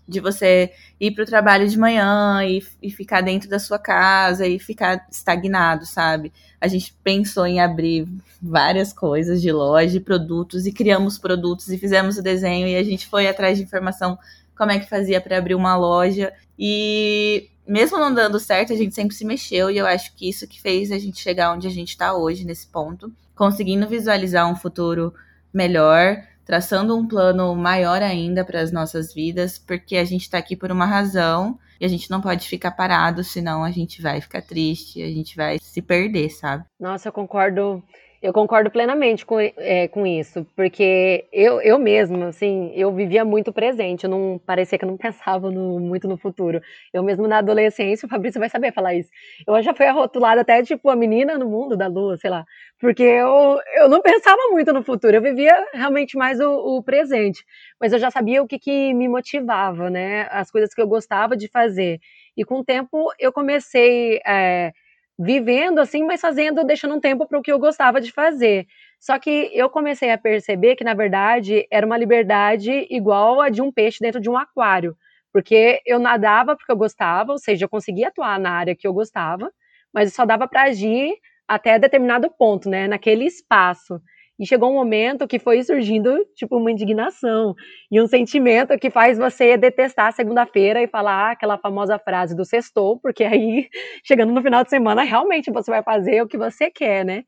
de 0.08 0.20
você 0.20 0.72
ir 1.00 1.10
para 1.12 1.24
o 1.24 1.26
trabalho 1.26 1.68
de 1.68 1.76
manhã 1.76 2.44
e, 2.44 2.62
e, 2.80 2.90
ficar 2.90 3.22
dentro 3.22 3.48
da 3.48 3.58
sua 3.58 3.78
casa 3.78 4.46
e 4.46 4.58
ficar 4.58 5.04
estagnado, 5.10 5.84
sabe? 5.84 6.32
A 6.60 6.68
gente 6.68 6.94
pensou 7.02 7.46
em 7.46 7.60
abrir 7.60 8.06
várias 8.40 8.92
coisas 8.92 9.42
de 9.42 9.50
loja, 9.50 9.90
de 9.90 10.00
produtos 10.00 10.64
e 10.64 10.72
criamos 10.72 11.18
produtos 11.18 11.68
e 11.68 11.78
fizemos 11.78 12.16
o 12.18 12.22
desenho 12.22 12.68
e 12.68 12.76
a 12.76 12.84
gente 12.84 13.06
foi 13.06 13.26
atrás 13.26 13.58
de 13.58 13.64
informação 13.64 14.16
como 14.56 14.70
é 14.70 14.78
que 14.78 14.88
fazia 14.88 15.20
para 15.20 15.38
abrir 15.38 15.54
uma 15.54 15.76
loja 15.76 16.32
e 16.58 17.50
mesmo 17.66 17.98
não 17.98 18.14
dando 18.14 18.38
certo, 18.38 18.72
a 18.72 18.76
gente 18.76 18.94
sempre 18.94 19.14
se 19.14 19.24
mexeu 19.24 19.70
e 19.70 19.76
eu 19.76 19.86
acho 19.86 20.14
que 20.14 20.28
isso 20.28 20.46
que 20.46 20.60
fez 20.60 20.92
a 20.92 20.98
gente 20.98 21.20
chegar 21.20 21.52
onde 21.52 21.66
a 21.66 21.70
gente 21.70 21.90
está 21.90 22.14
hoje 22.14 22.44
nesse 22.44 22.66
ponto, 22.66 23.12
conseguindo 23.34 23.88
visualizar 23.88 24.50
um 24.50 24.54
futuro 24.54 25.12
melhor, 25.52 26.22
traçando 26.44 26.96
um 26.96 27.06
plano 27.06 27.54
maior 27.56 28.02
ainda 28.02 28.44
para 28.44 28.60
as 28.60 28.70
nossas 28.70 29.12
vidas, 29.12 29.58
porque 29.58 29.96
a 29.96 30.04
gente 30.04 30.22
está 30.22 30.38
aqui 30.38 30.54
por 30.54 30.70
uma 30.70 30.86
razão 30.86 31.58
e 31.80 31.84
a 31.84 31.88
gente 31.88 32.10
não 32.10 32.20
pode 32.20 32.46
ficar 32.48 32.70
parado, 32.70 33.24
senão 33.24 33.64
a 33.64 33.70
gente 33.70 34.00
vai 34.00 34.20
ficar 34.20 34.42
triste, 34.42 35.02
a 35.02 35.08
gente 35.08 35.36
vai 35.36 35.58
se 35.60 35.82
perder, 35.82 36.30
sabe? 36.30 36.64
Nossa, 36.80 37.08
eu 37.08 37.12
concordo 37.12 37.82
eu 38.22 38.32
concordo 38.32 38.70
plenamente 38.70 39.24
com, 39.26 39.38
é, 39.40 39.88
com 39.88 40.06
isso, 40.06 40.46
porque 40.56 41.26
eu, 41.32 41.60
eu 41.60 41.78
mesma, 41.78 42.28
assim, 42.28 42.72
eu 42.74 42.92
vivia 42.92 43.24
muito 43.24 43.52
presente, 43.52 44.04
eu 44.04 44.10
não 44.10 44.40
parecia 44.44 44.78
que 44.78 44.84
eu 44.84 44.88
não 44.88 44.96
pensava 44.98 45.50
no, 45.50 45.78
muito 45.80 46.08
no 46.08 46.16
futuro. 46.16 46.60
Eu 46.92 47.02
mesmo 47.02 47.26
na 47.28 47.38
adolescência, 47.38 48.06
o 48.06 48.08
Fabrício 48.08 48.40
vai 48.40 48.48
saber 48.48 48.72
falar 48.72 48.94
isso. 48.94 49.10
Eu 49.46 49.62
já 49.62 49.74
fui 49.74 49.86
arrotulada 49.86 50.40
até 50.40 50.62
tipo 50.62 50.88
a 50.90 50.96
menina 50.96 51.38
no 51.38 51.48
mundo 51.48 51.76
da 51.76 51.86
lua, 51.86 52.16
sei 52.16 52.30
lá, 52.30 52.44
porque 52.80 53.02
eu, 53.02 53.58
eu 53.76 53.88
não 53.88 54.00
pensava 54.02 54.40
muito 54.50 54.72
no 54.72 54.82
futuro, 54.82 55.16
eu 55.16 55.22
vivia 55.22 55.54
realmente 55.72 56.16
mais 56.16 56.40
o, 56.40 56.76
o 56.78 56.82
presente, 56.82 57.44
mas 57.80 57.92
eu 57.92 57.98
já 57.98 58.10
sabia 58.10 58.42
o 58.42 58.46
que, 58.46 58.58
que 58.58 58.94
me 58.94 59.08
motivava, 59.08 59.90
né, 59.90 60.26
as 60.30 60.50
coisas 60.50 60.74
que 60.74 60.80
eu 60.80 60.86
gostava 60.86 61.36
de 61.36 61.48
fazer. 61.48 62.00
E 62.36 62.44
com 62.44 62.60
o 62.60 62.64
tempo 62.64 63.10
eu 63.18 63.32
comecei. 63.32 64.20
É, 64.26 64.72
vivendo 65.18 65.78
assim, 65.78 66.04
mas 66.04 66.20
fazendo, 66.20 66.64
deixando 66.64 66.94
um 66.94 67.00
tempo 67.00 67.26
para 67.26 67.38
o 67.38 67.42
que 67.42 67.52
eu 67.52 67.58
gostava 67.58 68.00
de 68.00 68.12
fazer. 68.12 68.66
Só 69.00 69.18
que 69.18 69.50
eu 69.54 69.70
comecei 69.70 70.10
a 70.10 70.18
perceber 70.18 70.76
que, 70.76 70.84
na 70.84 70.94
verdade, 70.94 71.66
era 71.70 71.86
uma 71.86 71.96
liberdade 71.98 72.86
igual 72.90 73.40
a 73.40 73.48
de 73.48 73.62
um 73.62 73.72
peixe 73.72 73.98
dentro 74.00 74.20
de 74.20 74.28
um 74.30 74.36
aquário. 74.36 74.96
Porque 75.32 75.80
eu 75.86 75.98
nadava 75.98 76.56
porque 76.56 76.72
eu 76.72 76.76
gostava, 76.76 77.32
ou 77.32 77.38
seja, 77.38 77.64
eu 77.64 77.68
conseguia 77.68 78.08
atuar 78.08 78.38
na 78.38 78.50
área 78.50 78.74
que 78.76 78.86
eu 78.86 78.92
gostava, 78.94 79.50
mas 79.92 80.12
só 80.14 80.24
dava 80.24 80.48
para 80.48 80.62
agir 80.64 81.14
até 81.48 81.78
determinado 81.78 82.30
ponto, 82.38 82.68
né, 82.68 82.88
naquele 82.88 83.24
espaço. 83.26 84.00
E 84.38 84.46
chegou 84.46 84.70
um 84.70 84.74
momento 84.74 85.26
que 85.26 85.38
foi 85.38 85.62
surgindo, 85.64 86.22
tipo, 86.34 86.58
uma 86.58 86.70
indignação 86.70 87.54
e 87.90 88.00
um 88.00 88.06
sentimento 88.06 88.76
que 88.78 88.90
faz 88.90 89.16
você 89.16 89.56
detestar 89.56 90.12
segunda-feira 90.12 90.82
e 90.82 90.86
falar 90.88 91.32
aquela 91.32 91.56
famosa 91.56 91.98
frase 91.98 92.36
do 92.36 92.44
sextou, 92.44 92.98
porque 93.00 93.24
aí, 93.24 93.68
chegando 94.04 94.32
no 94.34 94.42
final 94.42 94.62
de 94.62 94.68
semana, 94.70 95.02
realmente 95.04 95.50
você 95.50 95.70
vai 95.70 95.82
fazer 95.82 96.20
o 96.22 96.28
que 96.28 96.36
você 96.36 96.70
quer, 96.70 97.02
né? 97.04 97.24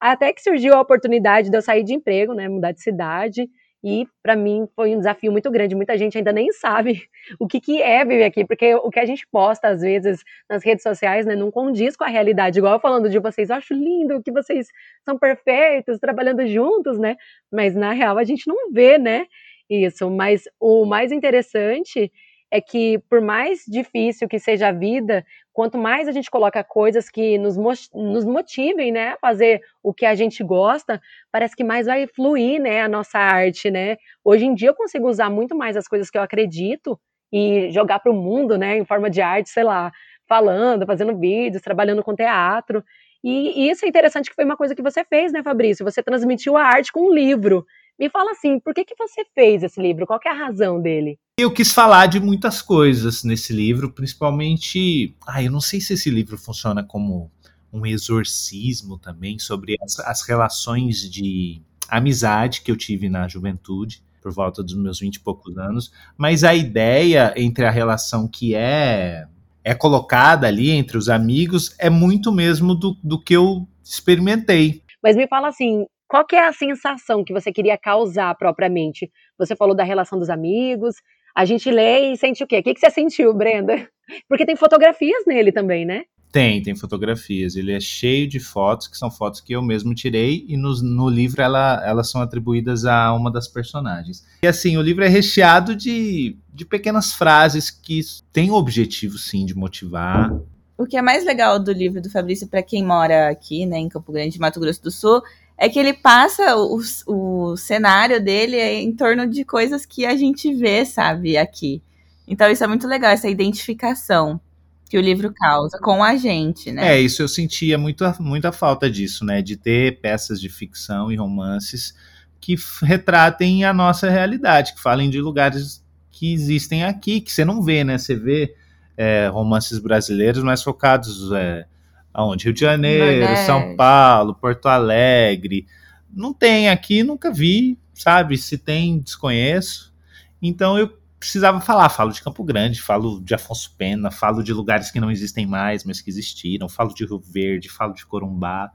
Até 0.00 0.32
que 0.32 0.42
surgiu 0.42 0.74
a 0.74 0.80
oportunidade 0.80 1.50
de 1.50 1.56
eu 1.56 1.62
sair 1.62 1.84
de 1.84 1.94
emprego, 1.94 2.34
né, 2.34 2.48
mudar 2.48 2.72
de 2.72 2.82
cidade, 2.82 3.48
e 3.82 4.06
para 4.22 4.36
mim 4.36 4.68
foi 4.76 4.94
um 4.94 4.98
desafio 4.98 5.32
muito 5.32 5.50
grande. 5.50 5.74
Muita 5.74 5.96
gente 5.96 6.18
ainda 6.18 6.32
nem 6.32 6.52
sabe 6.52 7.02
o 7.40 7.46
que, 7.46 7.60
que 7.60 7.80
é 7.82 8.04
viver 8.04 8.24
aqui, 8.24 8.44
porque 8.44 8.74
o 8.74 8.90
que 8.90 9.00
a 9.00 9.06
gente 9.06 9.26
posta 9.30 9.68
às 9.68 9.80
vezes 9.80 10.22
nas 10.48 10.64
redes 10.64 10.82
sociais 10.82 11.24
né, 11.26 11.34
não 11.34 11.50
condiz 11.50 11.96
com 11.96 12.04
a 12.04 12.08
realidade. 12.08 12.58
Igual 12.58 12.74
eu 12.74 12.80
falando 12.80 13.08
de 13.08 13.18
vocês, 13.18 13.48
eu 13.50 13.56
acho 13.56 13.72
lindo 13.72 14.22
que 14.22 14.30
vocês 14.30 14.68
são 15.04 15.18
perfeitos, 15.18 15.98
trabalhando 15.98 16.46
juntos, 16.46 16.98
né? 16.98 17.16
Mas 17.50 17.74
na 17.74 17.92
real 17.92 18.18
a 18.18 18.24
gente 18.24 18.46
não 18.46 18.70
vê, 18.70 18.98
né? 18.98 19.26
Isso. 19.68 20.10
Mas 20.10 20.44
o 20.58 20.84
mais 20.84 21.12
interessante 21.12 22.12
é 22.50 22.60
que, 22.60 22.98
por 23.08 23.20
mais 23.20 23.64
difícil 23.66 24.28
que 24.28 24.38
seja 24.38 24.68
a 24.68 24.72
vida, 24.72 25.24
quanto 25.52 25.78
mais 25.78 26.08
a 26.08 26.12
gente 26.12 26.30
coloca 26.30 26.64
coisas 26.64 27.08
que 27.08 27.38
nos, 27.38 27.56
nos 27.94 28.24
motivem, 28.24 28.90
né, 28.90 29.10
a 29.10 29.18
fazer 29.18 29.60
o 29.82 29.94
que 29.94 30.04
a 30.04 30.14
gente 30.14 30.42
gosta, 30.42 31.00
parece 31.30 31.54
que 31.54 31.62
mais 31.62 31.86
vai 31.86 32.06
fluir, 32.06 32.60
né, 32.60 32.82
a 32.82 32.88
nossa 32.88 33.18
arte, 33.18 33.70
né. 33.70 33.96
Hoje 34.24 34.46
em 34.46 34.54
dia 34.54 34.70
eu 34.70 34.74
consigo 34.74 35.08
usar 35.08 35.30
muito 35.30 35.54
mais 35.56 35.76
as 35.76 35.86
coisas 35.86 36.10
que 36.10 36.18
eu 36.18 36.22
acredito 36.22 36.98
e 37.32 37.70
jogar 37.70 38.00
para 38.00 38.10
o 38.10 38.14
mundo, 38.14 38.58
né, 38.58 38.76
em 38.78 38.84
forma 38.84 39.08
de 39.08 39.20
arte, 39.20 39.50
sei 39.50 39.62
lá, 39.62 39.92
falando, 40.28 40.86
fazendo 40.86 41.16
vídeos, 41.18 41.62
trabalhando 41.62 42.02
com 42.02 42.14
teatro. 42.14 42.84
E, 43.22 43.64
e 43.66 43.70
isso 43.70 43.84
é 43.84 43.88
interessante 43.88 44.28
que 44.30 44.34
foi 44.34 44.44
uma 44.44 44.56
coisa 44.56 44.74
que 44.74 44.82
você 44.82 45.04
fez, 45.04 45.32
né, 45.32 45.42
Fabrício? 45.42 45.84
Você 45.84 46.02
transmitiu 46.02 46.56
a 46.56 46.62
arte 46.64 46.92
com 46.92 47.08
um 47.08 47.12
livro. 47.12 47.64
Me 47.98 48.08
fala 48.08 48.30
assim, 48.32 48.58
por 48.58 48.72
que, 48.74 48.84
que 48.84 48.94
você 48.98 49.24
fez 49.34 49.62
esse 49.62 49.80
livro? 49.80 50.06
Qual 50.06 50.18
é 50.24 50.28
a 50.30 50.32
razão 50.32 50.80
dele? 50.80 51.18
Eu 51.40 51.50
quis 51.50 51.72
falar 51.72 52.04
de 52.04 52.20
muitas 52.20 52.60
coisas 52.60 53.24
nesse 53.24 53.50
livro, 53.50 53.90
principalmente. 53.90 55.16
Ah, 55.26 55.42
eu 55.42 55.50
não 55.50 55.58
sei 55.58 55.80
se 55.80 55.94
esse 55.94 56.10
livro 56.10 56.36
funciona 56.36 56.84
como 56.84 57.30
um 57.72 57.86
exorcismo 57.86 58.98
também 58.98 59.38
sobre 59.38 59.74
as, 59.82 59.98
as 60.00 60.20
relações 60.20 61.10
de 61.10 61.62
amizade 61.88 62.60
que 62.60 62.70
eu 62.70 62.76
tive 62.76 63.08
na 63.08 63.26
juventude, 63.26 64.02
por 64.20 64.30
volta 64.32 64.62
dos 64.62 64.74
meus 64.74 65.00
vinte 65.00 65.16
e 65.16 65.20
poucos 65.20 65.56
anos, 65.56 65.90
mas 66.14 66.44
a 66.44 66.54
ideia 66.54 67.32
entre 67.34 67.64
a 67.64 67.70
relação 67.70 68.28
que 68.28 68.54
é 68.54 69.26
é 69.64 69.74
colocada 69.74 70.46
ali 70.46 70.70
entre 70.70 70.98
os 70.98 71.08
amigos 71.08 71.74
é 71.78 71.88
muito 71.88 72.30
mesmo 72.30 72.74
do, 72.74 72.98
do 73.02 73.18
que 73.18 73.34
eu 73.34 73.66
experimentei. 73.82 74.82
Mas 75.02 75.16
me 75.16 75.26
fala 75.26 75.48
assim, 75.48 75.86
qual 76.06 76.26
que 76.26 76.36
é 76.36 76.46
a 76.46 76.52
sensação 76.52 77.24
que 77.24 77.32
você 77.32 77.50
queria 77.50 77.78
causar 77.78 78.34
propriamente? 78.34 79.10
Você 79.38 79.56
falou 79.56 79.74
da 79.74 79.84
relação 79.84 80.18
dos 80.18 80.28
amigos, 80.28 80.96
a 81.34 81.44
gente 81.44 81.70
lê 81.70 82.12
e 82.12 82.16
sente 82.16 82.42
o 82.42 82.46
quê? 82.46 82.58
O 82.58 82.62
que, 82.62 82.74
que 82.74 82.80
você 82.80 82.90
sentiu, 82.90 83.32
Brenda? 83.34 83.88
Porque 84.28 84.46
tem 84.46 84.56
fotografias 84.56 85.24
nele 85.26 85.52
também, 85.52 85.84
né? 85.84 86.04
Tem, 86.32 86.62
tem 86.62 86.76
fotografias. 86.76 87.56
Ele 87.56 87.72
é 87.72 87.80
cheio 87.80 88.28
de 88.28 88.38
fotos, 88.38 88.86
que 88.86 88.96
são 88.96 89.10
fotos 89.10 89.40
que 89.40 89.52
eu 89.52 89.62
mesmo 89.62 89.94
tirei, 89.94 90.44
e 90.48 90.56
no, 90.56 90.72
no 90.82 91.08
livro 91.08 91.42
ela, 91.42 91.82
elas 91.84 92.10
são 92.10 92.22
atribuídas 92.22 92.84
a 92.84 93.12
uma 93.12 93.30
das 93.30 93.48
personagens. 93.48 94.24
E 94.42 94.46
assim, 94.46 94.76
o 94.76 94.82
livro 94.82 95.04
é 95.04 95.08
recheado 95.08 95.74
de, 95.74 96.36
de 96.52 96.64
pequenas 96.64 97.12
frases 97.12 97.70
que 97.70 98.00
têm 98.32 98.50
o 98.50 98.54
objetivo, 98.54 99.18
sim, 99.18 99.44
de 99.44 99.56
motivar. 99.56 100.32
O 100.78 100.86
que 100.86 100.96
é 100.96 101.02
mais 101.02 101.24
legal 101.24 101.58
do 101.58 101.72
livro 101.72 102.00
do 102.00 102.08
Fabrício, 102.08 102.48
para 102.48 102.62
quem 102.62 102.84
mora 102.84 103.28
aqui, 103.28 103.66
né, 103.66 103.78
em 103.78 103.88
Campo 103.88 104.12
Grande, 104.12 104.38
Mato 104.38 104.60
Grosso 104.60 104.82
do 104.82 104.90
Sul, 104.90 105.20
é 105.60 105.68
que 105.68 105.78
ele 105.78 105.92
passa 105.92 106.56
o, 106.56 106.80
o 107.06 107.54
cenário 107.54 108.24
dele 108.24 108.58
em 108.58 108.90
torno 108.96 109.28
de 109.28 109.44
coisas 109.44 109.84
que 109.84 110.06
a 110.06 110.16
gente 110.16 110.54
vê, 110.54 110.86
sabe, 110.86 111.36
aqui. 111.36 111.82
Então 112.26 112.50
isso 112.50 112.64
é 112.64 112.66
muito 112.66 112.88
legal, 112.88 113.10
essa 113.10 113.28
identificação 113.28 114.40
que 114.88 114.96
o 114.96 115.02
livro 115.02 115.32
causa 115.34 115.78
com 115.78 116.02
a 116.02 116.16
gente, 116.16 116.72
né? 116.72 116.96
É, 116.96 117.00
isso 117.00 117.20
eu 117.22 117.28
sentia 117.28 117.76
muita, 117.76 118.16
muita 118.18 118.50
falta 118.50 118.90
disso, 118.90 119.22
né? 119.22 119.42
De 119.42 119.54
ter 119.54 120.00
peças 120.00 120.40
de 120.40 120.48
ficção 120.48 121.12
e 121.12 121.16
romances 121.16 121.94
que 122.40 122.56
retratem 122.82 123.62
a 123.62 123.74
nossa 123.74 124.08
realidade, 124.08 124.72
que 124.74 124.80
falem 124.80 125.10
de 125.10 125.20
lugares 125.20 125.84
que 126.10 126.32
existem 126.32 126.84
aqui, 126.84 127.20
que 127.20 127.30
você 127.30 127.44
não 127.44 127.62
vê, 127.62 127.84
né? 127.84 127.98
Você 127.98 128.16
vê 128.16 128.56
é, 128.96 129.28
romances 129.28 129.78
brasileiros 129.78 130.42
mais 130.42 130.62
focados 130.62 131.30
é, 131.32 131.66
aonde? 132.12 132.44
Rio 132.44 132.52
de 132.52 132.60
Janeiro, 132.60 133.20
Nordeste. 133.20 133.46
São 133.46 133.76
Paulo, 133.76 134.34
Porto 134.34 134.66
Alegre. 134.66 135.66
Não 136.12 136.32
tem 136.32 136.68
aqui, 136.68 137.02
nunca 137.02 137.32
vi, 137.32 137.78
sabe? 137.94 138.36
Se 138.36 138.58
tem, 138.58 138.98
desconheço. 138.98 139.94
Então 140.42 140.78
eu 140.78 140.98
precisava 141.18 141.60
falar. 141.60 141.88
Falo 141.90 142.12
de 142.12 142.22
Campo 142.22 142.42
Grande, 142.42 142.80
falo 142.80 143.20
de 143.20 143.34
Afonso 143.34 143.74
Pena, 143.76 144.10
falo 144.10 144.42
de 144.42 144.52
lugares 144.52 144.90
que 144.90 144.98
não 144.98 145.10
existem 145.10 145.46
mais, 145.46 145.84
mas 145.84 146.00
que 146.00 146.10
existiram, 146.10 146.68
falo 146.68 146.94
de 146.94 147.04
Rio 147.04 147.20
Verde, 147.20 147.68
falo 147.68 147.92
de 147.92 148.06
Corumbá. 148.06 148.70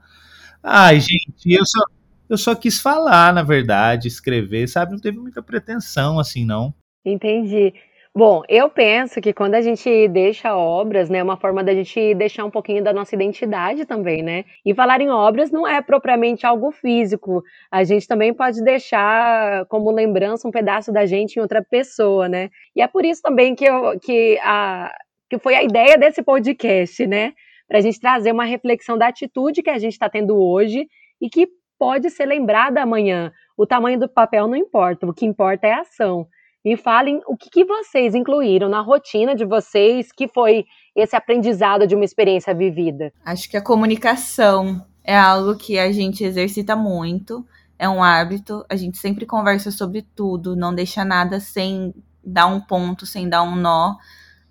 Ai, 0.62 1.00
gente, 1.00 1.50
eu 1.52 1.66
só, 1.66 1.80
eu 2.28 2.38
só 2.38 2.54
quis 2.54 2.80
falar, 2.80 3.34
na 3.34 3.42
verdade, 3.42 4.08
escrever, 4.08 4.68
sabe? 4.68 4.92
Não 4.92 5.00
teve 5.00 5.18
muita 5.18 5.42
pretensão 5.42 6.18
assim, 6.18 6.44
não. 6.44 6.72
Entendi. 7.04 7.72
Bom, 8.18 8.42
eu 8.48 8.70
penso 8.70 9.20
que 9.20 9.30
quando 9.30 9.56
a 9.56 9.60
gente 9.60 10.08
deixa 10.08 10.56
obras, 10.56 11.10
né, 11.10 11.18
é 11.18 11.22
uma 11.22 11.36
forma 11.36 11.62
da 11.62 11.74
gente 11.74 12.14
deixar 12.14 12.46
um 12.46 12.50
pouquinho 12.50 12.82
da 12.82 12.90
nossa 12.90 13.14
identidade 13.14 13.84
também, 13.84 14.22
né? 14.22 14.46
E 14.64 14.74
falar 14.74 15.02
em 15.02 15.10
obras 15.10 15.50
não 15.50 15.68
é 15.68 15.82
propriamente 15.82 16.46
algo 16.46 16.70
físico. 16.70 17.42
A 17.70 17.84
gente 17.84 18.08
também 18.08 18.32
pode 18.32 18.64
deixar 18.64 19.66
como 19.66 19.90
lembrança 19.90 20.48
um 20.48 20.50
pedaço 20.50 20.90
da 20.90 21.04
gente 21.04 21.36
em 21.36 21.42
outra 21.42 21.62
pessoa, 21.62 22.26
né? 22.26 22.48
E 22.74 22.80
é 22.80 22.88
por 22.88 23.04
isso 23.04 23.20
também 23.20 23.54
que, 23.54 23.66
eu, 23.66 24.00
que, 24.00 24.38
a, 24.42 24.90
que 25.28 25.38
foi 25.38 25.54
a 25.54 25.62
ideia 25.62 25.98
desse 25.98 26.22
podcast, 26.22 27.06
né? 27.06 27.34
Para 27.68 27.78
a 27.78 27.82
gente 27.82 28.00
trazer 28.00 28.32
uma 28.32 28.44
reflexão 28.44 28.96
da 28.96 29.08
atitude 29.08 29.62
que 29.62 29.68
a 29.68 29.78
gente 29.78 29.92
está 29.92 30.08
tendo 30.08 30.38
hoje 30.42 30.88
e 31.20 31.28
que 31.28 31.46
pode 31.78 32.08
ser 32.08 32.24
lembrada 32.24 32.80
amanhã. 32.80 33.30
O 33.58 33.66
tamanho 33.66 34.00
do 34.00 34.08
papel 34.08 34.48
não 34.48 34.56
importa, 34.56 35.06
o 35.06 35.12
que 35.12 35.26
importa 35.26 35.66
é 35.66 35.72
a 35.72 35.80
ação. 35.80 36.26
Me 36.66 36.76
falem 36.76 37.20
o 37.28 37.36
que, 37.36 37.48
que 37.48 37.64
vocês 37.64 38.12
incluíram 38.12 38.68
na 38.68 38.80
rotina 38.80 39.36
de 39.36 39.44
vocês, 39.44 40.10
que 40.10 40.26
foi 40.26 40.64
esse 40.96 41.14
aprendizado 41.14 41.86
de 41.86 41.94
uma 41.94 42.04
experiência 42.04 42.52
vivida. 42.52 43.12
Acho 43.24 43.48
que 43.48 43.56
a 43.56 43.62
comunicação 43.62 44.84
é 45.04 45.16
algo 45.16 45.54
que 45.54 45.78
a 45.78 45.92
gente 45.92 46.24
exercita 46.24 46.74
muito, 46.74 47.46
é 47.78 47.88
um 47.88 48.02
hábito, 48.02 48.66
a 48.68 48.74
gente 48.74 48.98
sempre 48.98 49.24
conversa 49.24 49.70
sobre 49.70 50.02
tudo, 50.02 50.56
não 50.56 50.74
deixa 50.74 51.04
nada 51.04 51.38
sem 51.38 51.94
dar 52.24 52.48
um 52.48 52.60
ponto, 52.60 53.06
sem 53.06 53.28
dar 53.28 53.44
um 53.44 53.54
nó, 53.54 53.94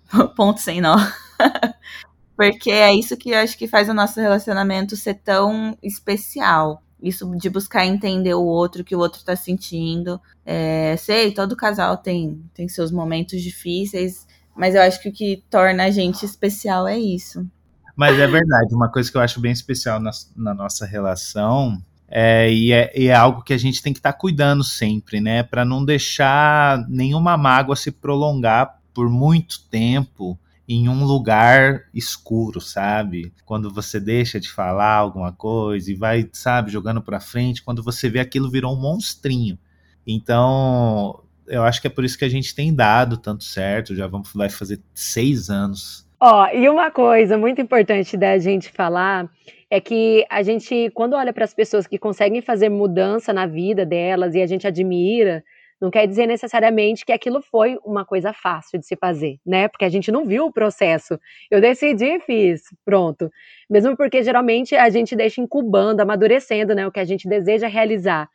ponto 0.34 0.58
sem 0.58 0.80
nó. 0.80 0.96
Porque 2.34 2.70
é 2.70 2.94
isso 2.94 3.14
que 3.18 3.28
eu 3.28 3.38
acho 3.40 3.58
que 3.58 3.68
faz 3.68 3.90
o 3.90 3.94
nosso 3.94 4.18
relacionamento 4.18 4.96
ser 4.96 5.16
tão 5.16 5.76
especial. 5.82 6.82
Isso 7.06 7.30
de 7.36 7.48
buscar 7.48 7.86
entender 7.86 8.34
o 8.34 8.44
outro, 8.44 8.82
o 8.82 8.84
que 8.84 8.96
o 8.96 8.98
outro 8.98 9.22
tá 9.24 9.36
sentindo. 9.36 10.20
É, 10.44 10.96
sei, 10.96 11.32
todo 11.32 11.56
casal 11.56 11.96
tem, 11.96 12.42
tem 12.52 12.68
seus 12.68 12.90
momentos 12.90 13.40
difíceis, 13.42 14.26
mas 14.56 14.74
eu 14.74 14.82
acho 14.82 15.00
que 15.00 15.08
o 15.08 15.12
que 15.12 15.44
torna 15.48 15.84
a 15.84 15.90
gente 15.90 16.24
especial 16.24 16.88
é 16.88 16.98
isso. 16.98 17.46
Mas 17.94 18.18
é 18.18 18.26
verdade, 18.26 18.74
uma 18.74 18.90
coisa 18.90 19.10
que 19.10 19.16
eu 19.16 19.22
acho 19.22 19.40
bem 19.40 19.52
especial 19.52 19.98
na, 19.98 20.10
na 20.36 20.52
nossa 20.52 20.84
relação 20.84 21.80
é, 22.08 22.50
e, 22.52 22.72
é, 22.72 22.92
e, 22.94 23.08
é, 23.08 23.14
algo 23.14 23.42
que 23.42 23.52
a 23.52 23.58
gente 23.58 23.82
tem 23.82 23.92
que 23.92 23.98
estar 23.98 24.12
tá 24.12 24.18
cuidando 24.18 24.62
sempre, 24.62 25.20
né? 25.20 25.42
Para 25.42 25.64
não 25.64 25.84
deixar 25.84 26.86
nenhuma 26.88 27.36
mágoa 27.36 27.74
se 27.74 27.90
prolongar 27.90 28.78
por 28.94 29.10
muito 29.10 29.62
tempo 29.68 30.38
em 30.68 30.88
um 30.88 31.04
lugar 31.04 31.84
escuro, 31.94 32.60
sabe? 32.60 33.32
Quando 33.44 33.72
você 33.72 34.00
deixa 34.00 34.40
de 34.40 34.50
falar 34.50 34.94
alguma 34.94 35.32
coisa 35.32 35.90
e 35.90 35.94
vai, 35.94 36.28
sabe, 36.32 36.72
jogando 36.72 37.00
para 37.00 37.20
frente, 37.20 37.62
quando 37.62 37.82
você 37.82 38.08
vê 38.08 38.18
aquilo 38.18 38.50
virou 38.50 38.72
um 38.72 38.80
monstrinho. 38.80 39.58
Então, 40.06 41.22
eu 41.46 41.62
acho 41.62 41.80
que 41.80 41.86
é 41.86 41.90
por 41.90 42.04
isso 42.04 42.18
que 42.18 42.24
a 42.24 42.28
gente 42.28 42.54
tem 42.54 42.74
dado 42.74 43.16
tanto 43.16 43.44
certo. 43.44 43.94
Já 43.94 44.06
vamos 44.06 44.32
vai 44.32 44.48
fazer 44.48 44.80
seis 44.94 45.48
anos. 45.50 46.06
Ó, 46.18 46.44
oh, 46.44 46.56
e 46.56 46.68
uma 46.68 46.90
coisa 46.90 47.36
muito 47.36 47.60
importante 47.60 48.16
da 48.16 48.38
gente 48.38 48.70
falar 48.70 49.30
é 49.70 49.80
que 49.80 50.24
a 50.30 50.42
gente, 50.42 50.90
quando 50.94 51.14
olha 51.14 51.32
para 51.32 51.44
as 51.44 51.52
pessoas 51.52 51.86
que 51.86 51.98
conseguem 51.98 52.40
fazer 52.40 52.68
mudança 52.68 53.32
na 53.32 53.46
vida 53.46 53.84
delas 53.84 54.34
e 54.34 54.40
a 54.40 54.46
gente 54.46 54.66
admira, 54.66 55.44
não 55.80 55.90
quer 55.90 56.06
dizer 56.06 56.26
necessariamente 56.26 57.04
que 57.04 57.12
aquilo 57.12 57.42
foi 57.42 57.78
uma 57.84 58.04
coisa 58.04 58.32
fácil 58.32 58.78
de 58.78 58.86
se 58.86 58.96
fazer, 58.96 59.38
né? 59.44 59.68
Porque 59.68 59.84
a 59.84 59.88
gente 59.88 60.10
não 60.10 60.24
viu 60.24 60.46
o 60.46 60.52
processo. 60.52 61.18
Eu 61.50 61.60
decidi 61.60 62.06
e 62.06 62.20
fiz, 62.20 62.62
pronto. 62.84 63.30
Mesmo 63.68 63.96
porque 63.96 64.22
geralmente 64.22 64.74
a 64.74 64.88
gente 64.88 65.14
deixa 65.14 65.40
incubando, 65.40 66.00
amadurecendo, 66.00 66.74
né? 66.74 66.86
O 66.86 66.92
que 66.92 67.00
a 67.00 67.04
gente 67.04 67.28
deseja 67.28 67.68
realizar. 67.68 68.28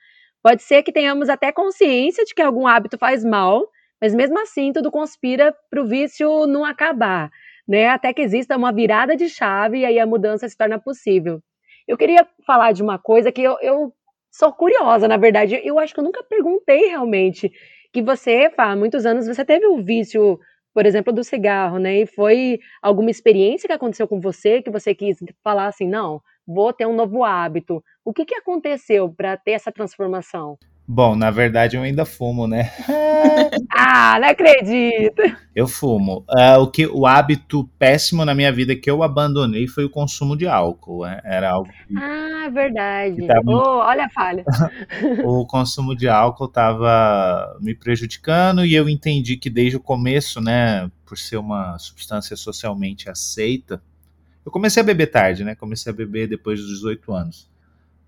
Pode 0.43 0.61
ser 0.61 0.83
que 0.83 0.91
tenhamos 0.91 1.29
até 1.29 1.51
consciência 1.51 2.23
de 2.23 2.33
que 2.33 2.41
algum 2.41 2.67
hábito 2.67 2.97
faz 2.97 3.23
mal, 3.23 3.67
mas 3.99 4.13
mesmo 4.13 4.39
assim 4.39 4.71
tudo 4.71 4.91
conspira 4.91 5.55
para 5.69 5.81
o 5.81 5.87
vício 5.87 6.45
não 6.47 6.63
acabar, 6.63 7.31
né? 7.67 7.87
Até 7.89 8.13
que 8.13 8.21
exista 8.21 8.55
uma 8.55 8.71
virada 8.71 9.15
de 9.15 9.29
chave 9.29 9.79
e 9.79 9.85
aí 9.85 9.99
a 9.99 10.05
mudança 10.05 10.47
se 10.47 10.57
torna 10.57 10.79
possível. 10.79 11.41
Eu 11.87 11.97
queria 11.97 12.27
falar 12.45 12.71
de 12.71 12.83
uma 12.83 12.99
coisa 12.99 13.31
que 13.31 13.41
eu, 13.41 13.57
eu 13.61 13.93
sou 14.31 14.51
curiosa, 14.53 15.07
na 15.07 15.17
verdade. 15.17 15.59
Eu 15.63 15.79
acho 15.79 15.93
que 15.93 15.99
eu 15.99 16.03
nunca 16.03 16.23
perguntei 16.23 16.87
realmente 16.87 17.51
que 17.93 18.01
você, 18.01 18.51
há 18.57 18.75
muitos 18.75 19.05
anos, 19.05 19.27
você 19.27 19.43
teve 19.45 19.65
o 19.67 19.83
vício, 19.83 20.39
por 20.73 20.85
exemplo, 20.85 21.11
do 21.13 21.23
cigarro, 21.23 21.77
né? 21.77 22.01
E 22.01 22.05
foi 22.05 22.59
alguma 22.81 23.11
experiência 23.11 23.67
que 23.67 23.73
aconteceu 23.73 24.07
com 24.07 24.19
você 24.21 24.61
que 24.61 24.71
você 24.71 24.95
quis 24.95 25.17
falar 25.43 25.67
assim, 25.67 25.87
não, 25.87 26.21
vou 26.47 26.71
ter 26.73 26.85
um 26.87 26.95
novo 26.95 27.23
hábito. 27.23 27.83
O 28.05 28.13
que, 28.13 28.25
que 28.25 28.35
aconteceu 28.35 29.13
para 29.13 29.37
ter 29.37 29.51
essa 29.51 29.71
transformação? 29.71 30.57
Bom, 30.87 31.15
na 31.15 31.31
verdade 31.31 31.77
eu 31.77 31.83
ainda 31.83 32.05
fumo, 32.05 32.47
né? 32.47 32.71
ah, 33.71 34.19
não 34.19 34.29
acredito! 34.29 35.21
Eu 35.55 35.67
fumo. 35.67 36.25
Uh, 36.29 36.59
o, 36.61 36.67
que, 36.67 36.87
o 36.87 37.05
hábito 37.05 37.69
péssimo 37.77 38.25
na 38.25 38.33
minha 38.33 38.51
vida 38.51 38.75
que 38.75 38.89
eu 38.89 39.03
abandonei 39.03 39.67
foi 39.67 39.85
o 39.85 39.89
consumo 39.89 40.35
de 40.35 40.47
álcool. 40.47 41.05
Né? 41.05 41.21
Era 41.23 41.51
algo. 41.51 41.69
Que, 41.87 41.97
ah, 41.97 42.49
verdade. 42.49 43.27
Tava... 43.27 43.41
Oh, 43.45 43.79
olha 43.79 44.05
a 44.05 44.09
falha. 44.09 44.43
o 45.23 45.45
consumo 45.45 45.95
de 45.95 46.07
álcool 46.07 46.45
estava 46.45 47.57
me 47.61 47.75
prejudicando 47.75 48.65
e 48.65 48.73
eu 48.73 48.89
entendi 48.89 49.37
que 49.37 49.49
desde 49.49 49.77
o 49.77 49.81
começo, 49.81 50.41
né, 50.41 50.89
por 51.05 51.17
ser 51.17 51.37
uma 51.37 51.77
substância 51.77 52.35
socialmente 52.35 53.09
aceita, 53.09 53.81
eu 54.45 54.51
comecei 54.51 54.81
a 54.81 54.85
beber 54.85 55.07
tarde, 55.07 55.43
né? 55.43 55.53
Comecei 55.53 55.91
a 55.91 55.95
beber 55.95 56.27
depois 56.27 56.59
dos 56.59 56.69
18 56.69 57.13
anos. 57.13 57.50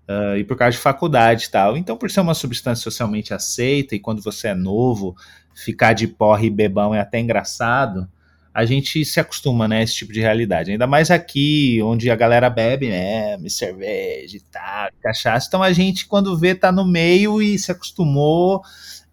Uh, 0.08 0.36
e 0.36 0.44
por 0.44 0.56
causa 0.56 0.72
de 0.72 0.82
faculdade 0.82 1.46
e 1.46 1.50
tal. 1.50 1.76
Então, 1.76 1.96
por 1.96 2.10
ser 2.10 2.20
uma 2.20 2.34
substância 2.34 2.82
socialmente 2.82 3.32
aceita, 3.32 3.94
e 3.94 3.98
quando 3.98 4.20
você 4.20 4.48
é 4.48 4.54
novo, 4.54 5.16
ficar 5.54 5.94
de 5.94 6.06
porre 6.06 6.48
e 6.48 6.50
bebão 6.50 6.94
é 6.94 7.00
até 7.00 7.18
engraçado, 7.18 8.06
a 8.52 8.64
gente 8.64 9.04
se 9.04 9.18
acostuma, 9.18 9.66
né, 9.66 9.78
a 9.78 9.82
esse 9.82 9.94
tipo 9.94 10.12
de 10.12 10.20
realidade. 10.20 10.70
Ainda 10.70 10.86
mais 10.86 11.10
aqui, 11.10 11.80
onde 11.82 12.08
a 12.08 12.14
galera 12.14 12.48
bebe 12.48 12.88
mesmo, 12.88 13.50
cerveja 13.50 14.36
e 14.36 14.40
tal, 14.40 14.90
cachaça. 15.02 15.48
Então 15.48 15.62
a 15.62 15.72
gente, 15.72 16.06
quando 16.06 16.38
vê, 16.38 16.54
tá 16.54 16.70
no 16.70 16.84
meio 16.84 17.42
e 17.42 17.58
se 17.58 17.72
acostumou, 17.72 18.62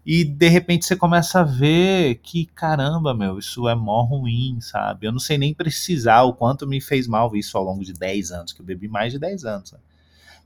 e 0.06 0.24
de 0.24 0.48
repente 0.48 0.84
você 0.84 0.94
começa 0.94 1.40
a 1.40 1.44
ver 1.44 2.16
que, 2.22 2.46
caramba, 2.46 3.14
meu, 3.14 3.38
isso 3.38 3.68
é 3.68 3.74
mó 3.74 4.02
ruim, 4.02 4.58
sabe? 4.60 5.06
Eu 5.06 5.12
não 5.12 5.20
sei 5.20 5.38
nem 5.38 5.54
precisar 5.54 6.22
o 6.22 6.34
quanto 6.34 6.66
me 6.66 6.80
fez 6.80 7.08
mal 7.08 7.34
isso 7.34 7.56
ao 7.58 7.64
longo 7.64 7.84
de 7.84 7.92
10 7.92 8.30
anos, 8.32 8.52
que 8.52 8.60
eu 8.60 8.66
bebi 8.66 8.88
mais 8.88 9.12
de 9.12 9.18
10 9.18 9.44
anos. 9.44 9.72
Né? 9.72 9.78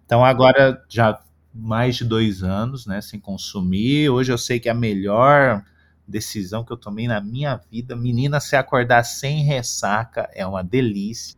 Então 0.07 0.25
agora 0.25 0.83
já 0.89 1.21
mais 1.53 1.97
de 1.97 2.05
dois 2.05 2.43
anos, 2.43 2.87
né, 2.87 3.01
sem 3.01 3.19
consumir. 3.19 4.09
Hoje 4.09 4.33
eu 4.33 4.39
sei 4.39 4.61
que 4.61 4.69
a 4.69 4.75
melhor 4.75 5.65
decisão 6.07 6.65
que 6.65 6.73
eu 6.73 6.77
tomei 6.77 7.09
na 7.09 7.21
minha 7.21 7.61
vida, 7.71 7.97
menina, 7.97 8.39
se 8.39 8.55
acordar 8.55 9.03
sem 9.05 9.43
ressaca 9.43 10.31
é 10.33 10.47
uma 10.47 10.63
delícia. 10.63 11.37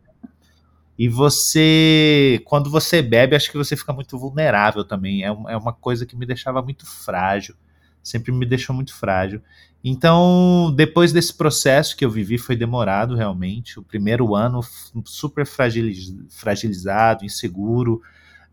E 0.97 1.07
você, 1.07 2.41
quando 2.45 2.69
você 2.69 3.01
bebe, 3.01 3.35
acho 3.35 3.49
que 3.49 3.57
você 3.57 3.75
fica 3.75 3.93
muito 3.93 4.19
vulnerável 4.19 4.83
também. 4.83 5.23
É, 5.23 5.27
é 5.27 5.57
uma 5.57 5.73
coisa 5.73 6.05
que 6.05 6.15
me 6.15 6.25
deixava 6.25 6.61
muito 6.61 6.85
frágil, 6.85 7.55
sempre 8.03 8.31
me 8.33 8.45
deixou 8.45 8.75
muito 8.75 8.93
frágil. 8.93 9.41
Então, 9.81 10.73
depois 10.75 11.13
desse 11.13 11.33
processo 11.33 11.95
que 11.95 12.03
eu 12.03 12.11
vivi, 12.11 12.37
foi 12.37 12.55
demorado 12.55 13.15
realmente. 13.15 13.79
O 13.79 13.83
primeiro 13.83 14.35
ano 14.35 14.59
super 15.05 15.45
fragilizado, 15.45 17.23
inseguro, 17.23 18.01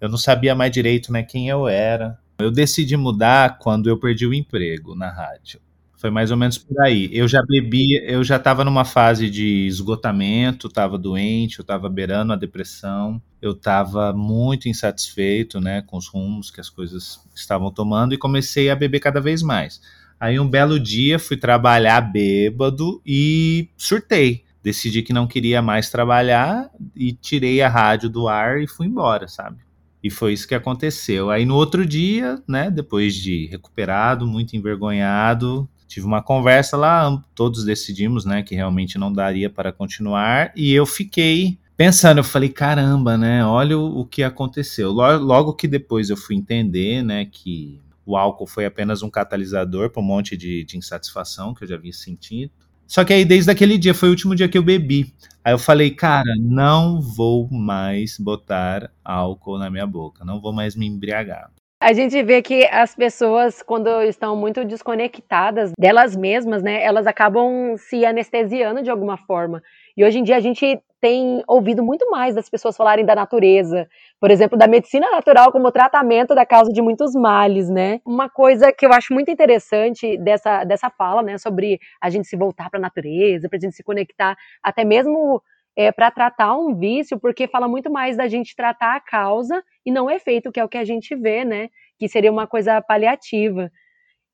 eu 0.01 0.09
não 0.09 0.19
sabia 0.19 0.55
mais 0.55 0.71
direito 0.71 1.13
né, 1.13 1.23
quem 1.23 1.49
eu 1.49 1.67
era. 1.67 2.19
Eu 2.39 2.51
decidi 2.51 2.97
mudar 2.97 3.59
quando 3.59 3.89
eu 3.89 3.99
perdi 3.99 4.27
o 4.27 4.35
emprego 4.35 4.95
na 4.95 5.11
rádio. 5.11 5.61
Foi 5.97 6.11
mais 6.11 6.31
ou 6.31 6.37
menos 6.37 6.59
por 6.59 6.79
aí. 6.83 7.09
Eu 7.11 7.27
já 7.27 7.43
bebi, 7.43 7.99
eu 8.05 8.23
já 8.23 8.37
estava 8.37 8.63
numa 8.63 8.85
fase 8.85 9.31
de 9.31 9.67
esgotamento, 9.67 10.67
estava 10.67 10.99
doente, 10.99 11.59
eu 11.59 11.63
estava 11.63 11.89
beirando 11.89 12.35
a 12.35 12.37
depressão, 12.37 13.21
eu 13.41 13.53
estava 13.53 14.13
muito 14.13 14.69
insatisfeito, 14.69 15.59
né, 15.59 15.83
com 15.83 15.97
os 15.97 16.07
rumos 16.07 16.51
que 16.51 16.61
as 16.61 16.69
coisas 16.69 17.21
estavam 17.35 17.71
tomando 17.71 18.15
e 18.15 18.19
comecei 18.19 18.69
a 18.69 18.77
beber 18.77 19.01
cada 19.01 19.21
vez 19.21 19.43
mais. 19.43 19.81
Aí 20.21 20.39
um 20.39 20.49
belo 20.49 20.79
dia 20.79 21.19
fui 21.19 21.37
trabalhar 21.37 22.01
bêbado 22.03 23.01
e 23.05 23.69
surtei. 23.77 24.45
Decidi 24.63 25.03
que 25.03 25.13
não 25.13 25.27
queria 25.27 25.63
mais 25.63 25.91
trabalhar 25.91 26.71
e 26.95 27.13
tirei 27.13 27.63
a 27.63 27.69
rádio 27.69 28.11
do 28.11 28.29
ar 28.29 28.61
e 28.61 28.67
fui 28.67 28.87
embora, 28.87 29.29
sabe? 29.29 29.66
E 30.07 30.11
foi 30.11 30.33
isso 30.33 30.47
que 30.47 30.55
aconteceu. 30.55 31.31
Aí 31.31 31.45
no 31.45 31.57
outro 31.57 31.85
dia, 31.85 32.41
né, 32.47 32.71
depois 32.71 33.13
de 33.13 33.47
recuperado, 33.47 34.25
muito 34.25 34.57
envergonhado, 34.57 35.69
tive 35.89 36.07
uma 36.07 36.23
conversa 36.23 36.77
lá, 36.77 37.21
todos 37.35 37.65
decidimos, 37.65 38.25
né, 38.25 38.41
que 38.41 38.55
realmente 38.55 38.99
não 38.99 39.13
daria 39.13 39.51
para 39.51 39.73
continuar, 39.73 40.53
e 40.55 40.73
eu 40.73 40.87
fiquei 40.87 41.59
pensando, 41.77 42.19
eu 42.19 42.25
falei, 42.25 42.49
caramba, 42.49 43.19
né, 43.19 43.45
olha 43.45 43.77
o, 43.77 44.03
o 44.03 44.07
que 44.07 44.23
aconteceu. 44.23 44.93
Logo, 44.93 45.25
logo, 45.25 45.55
que 45.55 45.67
depois 45.67 46.09
eu 46.09 46.17
fui 46.17 46.37
entender, 46.37 47.03
né, 47.03 47.25
que 47.25 47.81
o 48.05 48.17
álcool 48.17 48.47
foi 48.47 48.65
apenas 48.65 49.03
um 49.03 49.11
catalisador 49.11 49.91
para 49.91 50.01
um 50.01 50.07
monte 50.07 50.37
de, 50.37 50.63
de 50.63 50.79
insatisfação 50.79 51.53
que 51.53 51.65
eu 51.65 51.69
já 51.69 51.75
havia 51.75 51.93
sentido. 51.93 52.53
Só 52.87 53.05
que 53.05 53.13
aí, 53.13 53.25
desde 53.25 53.51
aquele 53.51 53.77
dia, 53.77 53.95
foi 53.95 54.09
o 54.09 54.13
último 54.13 54.35
dia 54.35 54.49
que 54.49 54.57
eu 54.57 54.63
bebi. 54.63 55.13
Aí 55.45 55.53
eu 55.53 55.59
falei, 55.59 55.91
cara, 55.91 56.35
não 56.39 57.01
vou 57.01 57.49
mais 57.51 58.19
botar 58.19 58.91
álcool 59.05 59.59
na 59.59 59.71
minha 59.71 59.87
boca, 59.87 60.25
não 60.25 60.41
vou 60.41 60.53
mais 60.53 60.75
me 60.75 60.87
embriagar. 60.87 61.51
A 61.81 61.93
gente 61.93 62.21
vê 62.23 62.41
que 62.41 62.65
as 62.67 62.95
pessoas, 62.95 63.63
quando 63.63 64.03
estão 64.03 64.35
muito 64.35 64.65
desconectadas 64.65 65.73
delas 65.79 66.17
mesmas, 66.17 66.63
né, 66.63 66.83
elas 66.83 67.07
acabam 67.07 67.77
se 67.77 68.05
anestesiando 68.05 68.83
de 68.83 68.91
alguma 68.91 69.19
forma. 69.19 69.63
E 69.97 70.05
hoje 70.05 70.19
em 70.19 70.25
dia 70.25 70.37
a 70.37 70.41
gente 70.41 70.81
tem 71.01 71.43
ouvido 71.47 71.83
muito 71.83 72.11
mais 72.11 72.35
das 72.35 72.49
pessoas 72.49 72.77
falarem 72.77 73.05
da 73.05 73.15
natureza, 73.15 73.89
por 74.21 74.31
exemplo, 74.31 74.59
da 74.59 74.67
medicina 74.67 75.11
natural 75.11 75.53
como 75.53 75.71
tratamento 75.71 76.35
da 76.35 76.47
causa 76.47 76.73
de 76.73 76.81
muitos 76.81 77.15
males, 77.15 77.69
né? 77.69 78.01
Uma 78.05 78.29
coisa 78.29 78.73
que 78.73 78.87
eu 78.87 78.93
acho 78.93 79.13
muito 79.13 79.31
interessante 79.31 80.17
dessa, 80.19 80.65
dessa 80.65 80.91
fala, 80.91 81.23
né, 81.23 81.39
sobre 81.39 81.79
a 82.01 82.09
gente 82.11 82.27
se 82.27 82.37
voltar 82.37 82.71
para 82.71 82.79
a 82.79 82.83
natureza, 82.83 83.49
para 83.49 83.59
a 83.59 83.61
gente 83.61 83.77
se 83.77 83.85
conectar, 83.85 84.37
até 84.63 84.85
mesmo 84.85 85.43
é, 85.77 85.93
para 85.93 86.11
tratar 86.11 86.57
um 86.57 86.75
vício, 86.75 87.21
porque 87.21 87.47
fala 87.47 87.69
muito 87.69 87.91
mais 87.91 88.17
da 88.17 88.27
gente 88.27 88.57
tratar 88.57 88.97
a 88.97 89.01
causa 89.01 89.63
e 89.85 89.93
não 89.93 90.07
o 90.07 90.11
efeito, 90.11 90.51
que 90.51 90.59
é 90.59 90.65
o 90.65 90.69
que 90.69 90.79
a 90.79 90.85
gente 90.85 91.15
vê, 91.15 91.45
né? 91.45 91.69
Que 91.99 92.09
seria 92.09 92.33
uma 92.33 92.47
coisa 92.47 92.81
paliativa. 92.81 93.71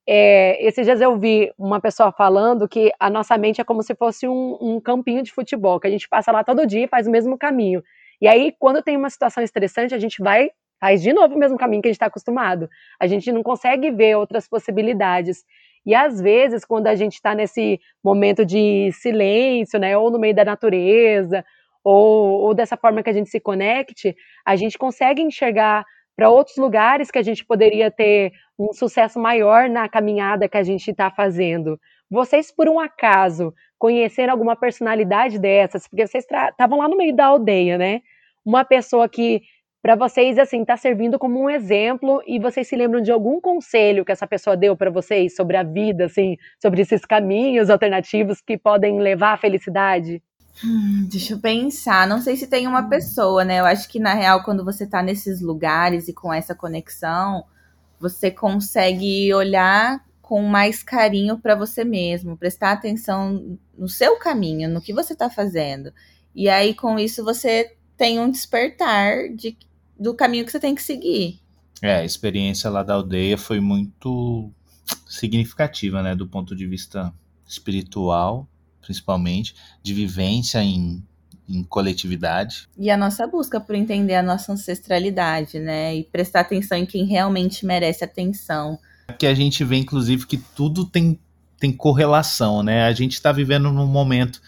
É, 0.07 0.65
esses 0.67 0.85
dias 0.85 1.01
eu 1.01 1.17
vi 1.17 1.53
uma 1.57 1.81
pessoa 1.81 2.11
falando 2.11 2.69
que 2.69 2.93
a 2.99 3.09
nossa 3.09 3.39
mente 3.39 3.61
é 3.61 3.65
como 3.65 3.83
se 3.83 3.95
fosse 3.95 4.27
um, 4.27 4.59
um, 4.61 4.81
campinho 4.81 5.23
de 5.23 5.33
futebol, 5.33 5.79
que 5.79 5.87
a 5.87 5.91
gente 5.91 6.09
passa 6.09 6.33
lá 6.33 6.43
todo 6.43 6.67
dia 6.67 6.85
e 6.85 6.89
faz 6.89 7.07
o 7.07 7.11
mesmo 7.11 7.39
caminho. 7.39 7.83
E 8.21 8.27
aí, 8.27 8.53
quando 8.59 8.83
tem 8.83 8.97
uma 8.97 9.11
situação 9.11 9.43
estressante, 9.43 9.95
a 9.95 9.99
gente 9.99 10.23
vai, 10.23 10.51
faz 10.81 11.03
de 11.03 11.13
novo 11.13 11.35
o 11.35 11.39
mesmo 11.39 11.57
caminho 11.57 11.83
que 11.83 11.89
a 11.89 11.91
gente 11.91 11.97
está 11.97 12.07
acostumado. 12.07 12.69
A 13.01 13.07
gente 13.07 13.31
não 13.31 13.43
consegue 13.43 13.91
ver 13.91 14.17
outras 14.17 14.49
possibilidades. 14.49 15.45
E 15.85 15.95
às 15.95 16.21
vezes, 16.21 16.65
quando 16.65 16.87
a 16.89 16.95
gente 16.95 17.15
está 17.15 17.35
nesse 17.35 17.81
momento 18.03 18.45
de 18.45 18.91
silêncio, 18.93 19.79
né, 19.79 19.97
ou 19.97 20.11
no 20.11 20.19
meio 20.19 20.35
da 20.35 20.45
natureza, 20.45 21.45
ou, 21.85 22.43
ou 22.43 22.55
dessa 22.55 22.77
forma 22.77 23.03
que 23.03 23.11
a 23.11 23.13
gente 23.13 23.29
se 23.29 23.41
conecte, 23.41 24.17
a 24.45 24.55
gente 24.57 24.79
consegue 24.79 25.23
enxergar 25.23 25.85
para 26.17 26.31
outros 26.31 26.57
lugares 26.57 27.11
que 27.11 27.19
a 27.19 27.23
gente 27.23 27.45
poderia 27.45 27.91
ter 27.91 28.33
um 28.59 28.73
sucesso 28.73 29.19
maior 29.19 29.69
na 29.69 29.89
caminhada 29.89 30.49
que 30.49 30.57
a 30.57 30.63
gente 30.63 30.91
está 30.91 31.11
fazendo. 31.11 31.79
Vocês, 32.11 32.55
por 32.55 32.69
um 32.69 32.79
acaso, 32.79 33.55
conheceram 33.79 34.33
alguma 34.33 34.55
personalidade 34.55 35.39
dessas? 35.39 35.89
Porque 35.89 36.07
vocês 36.07 36.25
estavam 36.25 36.79
lá 36.79 36.89
no 36.89 36.97
meio 36.97 37.15
da 37.15 37.27
aldeia, 37.27 37.79
né? 37.79 38.01
Uma 38.45 38.65
pessoa 38.65 39.09
que 39.09 39.43
para 39.83 39.97
vocês 39.97 40.39
assim 40.39 40.65
tá 40.65 40.77
servindo 40.77 41.19
como 41.19 41.41
um 41.41 41.51
exemplo 41.51 42.23
e 42.25 42.39
vocês 42.39 42.69
se 42.69 42.77
lembram 42.77 43.01
de 43.01 43.11
algum 43.11 43.41
conselho 43.41 44.05
que 44.05 44.13
essa 44.13 44.27
pessoa 44.27 44.57
deu 44.57 44.77
para 44.77 44.91
vocês 44.91 45.35
sobre 45.35 45.57
a 45.57 45.65
vida, 45.65 46.05
assim, 46.05 46.37
sobre 46.61 46.83
esses 46.83 47.05
caminhos 47.05 47.69
alternativos 47.69 48.41
que 48.41 48.57
podem 48.57 49.01
levar 49.01 49.33
à 49.33 49.37
felicidade? 49.37 50.23
Hum, 50.65 51.07
deixa 51.11 51.35
eu 51.35 51.41
pensar. 51.41 52.07
Não 52.07 52.21
sei 52.21 52.37
se 52.37 52.47
tem 52.47 52.67
uma 52.67 52.89
pessoa, 52.89 53.45
né? 53.45 53.61
Eu 53.61 53.65
acho 53.65 53.89
que 53.89 53.99
na 53.99 54.15
real, 54.15 54.43
quando 54.45 54.65
você 54.65 54.87
tá 54.87 55.03
nesses 55.03 55.41
lugares 55.41 56.09
e 56.09 56.13
com 56.13 56.33
essa 56.33 56.55
conexão, 56.55 57.45
você 57.99 58.31
consegue 58.31 59.33
olhar 59.33 60.05
com 60.21 60.43
mais 60.43 60.83
carinho 60.83 61.39
para 61.39 61.55
você 61.55 61.85
mesmo, 61.85 62.37
prestar 62.37 62.73
atenção 62.73 63.59
no 63.77 63.89
seu 63.89 64.19
caminho, 64.19 64.69
no 64.69 64.81
que 64.81 64.93
você 64.93 65.15
tá 65.15 65.29
fazendo. 65.29 65.93
E 66.35 66.49
aí, 66.49 66.75
com 66.75 66.99
isso, 66.99 67.25
você 67.25 67.77
tem 67.97 68.19
um 68.19 68.31
despertar 68.31 69.29
de 69.35 69.57
do 69.99 70.15
caminho 70.15 70.45
que 70.45 70.51
você 70.51 70.59
tem 70.59 70.75
que 70.75 70.83
seguir. 70.83 71.39
É, 71.81 71.97
a 71.97 72.05
experiência 72.05 72.69
lá 72.71 72.83
da 72.83 72.95
aldeia 72.95 73.39
foi 73.39 73.61
muito 73.61 74.51
significativa, 75.07 76.03
né, 76.03 76.15
do 76.15 76.27
ponto 76.27 76.57
de 76.57 76.67
vista 76.67 77.13
espiritual, 77.47 78.49
principalmente, 78.83 79.55
de 79.83 79.95
vivência 79.95 80.63
em, 80.63 81.03
em 81.49 81.63
coletividade. 81.65 82.69
E 82.77 82.91
a 82.91 82.97
nossa 82.97 83.27
busca 83.27 83.59
por 83.61 83.75
entender 83.75 84.17
a 84.17 84.23
nossa 84.23 84.53
ancestralidade, 84.53 85.59
né, 85.59 85.97
e 85.97 86.05
prestar 86.05 86.41
atenção 86.41 86.77
em 86.77 86.85
quem 86.85 87.07
realmente 87.07 87.65
merece 87.65 88.05
atenção. 88.05 88.79
Que 89.19 89.27
a 89.27 89.35
gente 89.35 89.65
vê, 89.65 89.77
inclusive, 89.77 90.27
que 90.27 90.37
tudo 90.37 90.85
tem, 90.85 91.19
tem 91.59 91.73
correlação, 91.73 92.63
né, 92.63 92.85
a 92.85 92.93
gente 92.93 93.15
está 93.15 93.33
vivendo 93.33 93.71
num 93.73 93.87
momento 93.87 94.41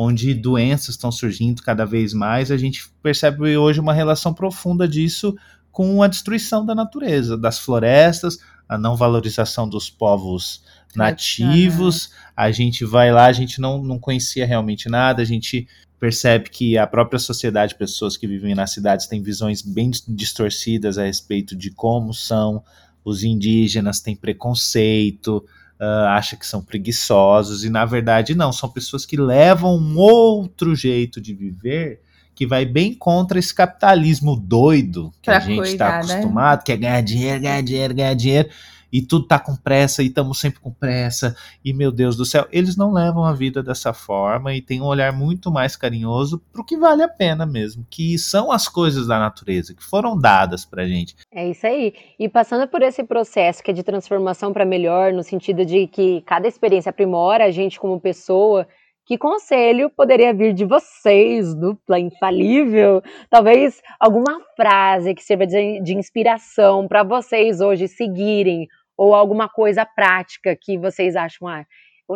onde 0.00 0.32
doenças 0.32 0.90
estão 0.90 1.10
surgindo 1.10 1.60
cada 1.60 1.84
vez 1.84 2.12
mais, 2.14 2.52
a 2.52 2.56
gente 2.56 2.88
percebe 3.02 3.56
hoje 3.56 3.80
uma 3.80 3.92
relação 3.92 4.32
profunda 4.32 4.86
disso 4.86 5.36
com 5.72 6.02
a 6.02 6.06
destruição 6.06 6.64
da 6.64 6.72
natureza, 6.74 7.36
das 7.36 7.58
florestas, 7.58 8.38
a 8.68 8.76
não 8.76 8.96
valorização 8.96 9.68
dos 9.68 9.88
povos 9.88 10.62
nativos. 10.94 12.10
A 12.36 12.50
gente 12.50 12.84
vai 12.84 13.10
lá, 13.12 13.26
a 13.26 13.32
gente 13.32 13.60
não, 13.60 13.82
não 13.82 13.98
conhecia 13.98 14.46
realmente 14.46 14.88
nada, 14.88 15.22
a 15.22 15.24
gente 15.24 15.66
percebe 15.98 16.48
que 16.50 16.78
a 16.78 16.86
própria 16.86 17.18
sociedade, 17.18 17.74
pessoas 17.74 18.16
que 18.16 18.26
vivem 18.26 18.54
nas 18.54 18.72
cidades, 18.72 19.06
têm 19.06 19.22
visões 19.22 19.62
bem 19.62 19.90
distorcidas 20.06 20.98
a 20.98 21.04
respeito 21.04 21.56
de 21.56 21.70
como 21.70 22.12
são. 22.14 22.62
Os 23.04 23.24
indígenas, 23.24 24.00
têm 24.00 24.14
preconceito, 24.14 25.44
uh, 25.80 26.08
acha 26.08 26.36
que 26.36 26.46
são 26.46 26.62
preguiçosos, 26.62 27.64
e 27.64 27.70
na 27.70 27.84
verdade 27.84 28.34
não, 28.34 28.52
são 28.52 28.68
pessoas 28.68 29.06
que 29.06 29.16
levam 29.16 29.78
um 29.78 29.96
outro 29.96 30.74
jeito 30.74 31.20
de 31.20 31.32
viver 31.32 32.02
que 32.38 32.46
vai 32.46 32.64
bem 32.64 32.94
contra 32.94 33.36
esse 33.36 33.52
capitalismo 33.52 34.36
doido 34.36 35.12
que 35.20 35.28
pra 35.28 35.38
a 35.38 35.40
gente 35.40 35.70
está 35.70 35.90
né? 35.90 35.96
acostumado, 35.96 36.58
né? 36.58 36.62
que 36.64 36.70
é 36.70 36.76
ganhar 36.76 37.00
dinheiro, 37.00 37.40
ganhar 37.40 37.60
dinheiro, 37.62 37.94
ganhar 37.94 38.14
dinheiro 38.14 38.48
e 38.92 39.02
tudo 39.02 39.26
tá 39.26 39.40
com 39.40 39.56
pressa 39.56 40.04
e 40.04 40.06
estamos 40.06 40.38
sempre 40.38 40.60
com 40.60 40.72
pressa 40.72 41.34
e 41.64 41.72
meu 41.72 41.90
Deus 41.90 42.16
do 42.16 42.24
céu, 42.24 42.46
eles 42.52 42.76
não 42.76 42.92
levam 42.92 43.24
a 43.24 43.32
vida 43.32 43.60
dessa 43.60 43.92
forma 43.92 44.54
e 44.54 44.62
têm 44.62 44.80
um 44.80 44.84
olhar 44.84 45.12
muito 45.12 45.50
mais 45.50 45.74
carinhoso 45.74 46.40
pro 46.52 46.64
que 46.64 46.76
vale 46.76 47.02
a 47.02 47.08
pena 47.08 47.44
mesmo, 47.44 47.84
que 47.90 48.16
são 48.16 48.52
as 48.52 48.68
coisas 48.68 49.08
da 49.08 49.18
natureza 49.18 49.74
que 49.74 49.82
foram 49.82 50.16
dadas 50.16 50.64
pra 50.64 50.86
gente. 50.86 51.16
É 51.32 51.50
isso 51.50 51.66
aí. 51.66 51.92
E 52.20 52.28
passando 52.28 52.68
por 52.68 52.82
esse 52.82 53.02
processo 53.02 53.64
que 53.64 53.72
é 53.72 53.74
de 53.74 53.82
transformação 53.82 54.52
para 54.52 54.64
melhor, 54.64 55.12
no 55.12 55.24
sentido 55.24 55.66
de 55.66 55.88
que 55.88 56.20
cada 56.20 56.46
experiência 56.46 56.90
aprimora 56.90 57.46
a 57.46 57.50
gente 57.50 57.80
como 57.80 58.00
pessoa, 58.00 58.64
que 59.08 59.16
conselho 59.16 59.88
poderia 59.88 60.34
vir 60.34 60.52
de 60.52 60.66
vocês, 60.66 61.54
dupla 61.54 61.98
infalível? 61.98 63.02
Talvez 63.30 63.80
alguma 63.98 64.38
frase 64.54 65.14
que 65.14 65.24
sirva 65.24 65.46
de, 65.46 65.80
de 65.80 65.94
inspiração 65.94 66.86
para 66.86 67.02
vocês 67.02 67.62
hoje 67.62 67.88
seguirem 67.88 68.68
ou 68.98 69.14
alguma 69.14 69.48
coisa 69.48 69.86
prática 69.86 70.54
que 70.54 70.76
vocês 70.76 71.16
acham, 71.16 71.48
ah, 71.48 71.64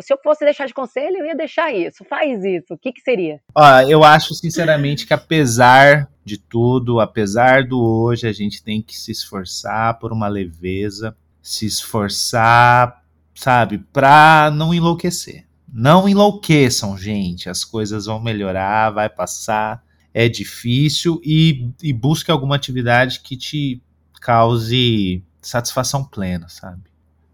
se 0.03 0.13
eu 0.13 0.19
fosse 0.23 0.45
deixar 0.45 0.67
de 0.67 0.75
conselho, 0.75 1.17
eu 1.17 1.25
ia 1.25 1.35
deixar 1.35 1.73
isso, 1.75 2.05
faz 2.05 2.45
isso. 2.45 2.75
O 2.75 2.79
que, 2.79 2.93
que 2.93 3.01
seria? 3.01 3.41
Eu 3.89 4.05
acho 4.05 4.35
sinceramente 4.35 5.07
que 5.07 5.15
apesar 5.15 6.11
de 6.23 6.37
tudo, 6.37 7.01
apesar 7.01 7.65
do 7.65 7.81
hoje, 7.81 8.27
a 8.27 8.33
gente 8.33 8.63
tem 8.63 8.83
que 8.83 8.95
se 8.95 9.11
esforçar 9.11 9.99
por 9.99 10.13
uma 10.13 10.29
leveza, 10.29 11.17
se 11.41 11.65
esforçar, 11.65 13.03
sabe, 13.35 13.79
para 13.79 14.51
não 14.55 14.75
enlouquecer. 14.75 15.47
Não 15.73 16.07
enlouqueçam, 16.07 16.99
gente. 16.99 17.49
As 17.49 17.65
coisas 17.65 18.05
vão 18.05 18.21
melhorar, 18.21 18.91
vai 18.91 19.09
passar. 19.09 19.83
É 20.13 20.29
difícil 20.29 21.19
e, 21.25 21.71
e 21.83 21.93
busque 21.93 22.31
alguma 22.31 22.57
atividade 22.57 23.21
que 23.21 23.35
te 23.35 23.83
cause 24.21 25.25
satisfação 25.41 26.05
plena, 26.05 26.47
sabe? 26.49 26.83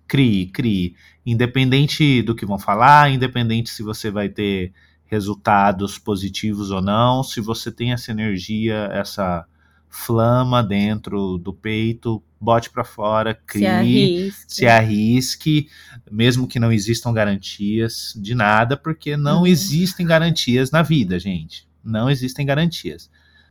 Crie, 0.06 0.46
crie. 0.46 0.94
Independente 1.26 2.22
do 2.22 2.34
que 2.34 2.46
vão 2.46 2.58
falar, 2.58 3.10
independente 3.10 3.70
se 3.70 3.82
você 3.82 4.10
vai 4.10 4.28
ter 4.28 4.72
resultados 5.06 5.98
positivos 5.98 6.70
ou 6.70 6.80
não, 6.80 7.24
se 7.24 7.40
você 7.40 7.72
tem 7.72 7.92
essa 7.92 8.12
energia, 8.12 8.88
essa 8.92 9.44
flama 9.90 10.62
dentro 10.62 11.38
do 11.38 11.52
peito, 11.52 12.22
bote 12.40 12.70
para 12.70 12.84
fora, 12.84 13.34
crie, 13.34 13.60
Se 13.62 13.66
arrisque. 13.66 14.44
se 14.54 14.66
arrisque, 14.66 15.68
mesmo 16.10 16.46
que 16.46 16.58
não 16.60 16.70
existam 16.72 17.12
garantias 17.12 18.12
de 18.16 18.34
nada, 18.34 18.76
porque 18.76 19.16
não 19.16 19.40
Uhum. 19.40 19.46
existem 19.46 20.06
garantias 20.06 20.70
na 20.70 20.82
vida, 20.82 21.18
gente. 21.18 21.66
Não 21.82 22.08
existem 22.10 22.44
garantias. 22.46 23.10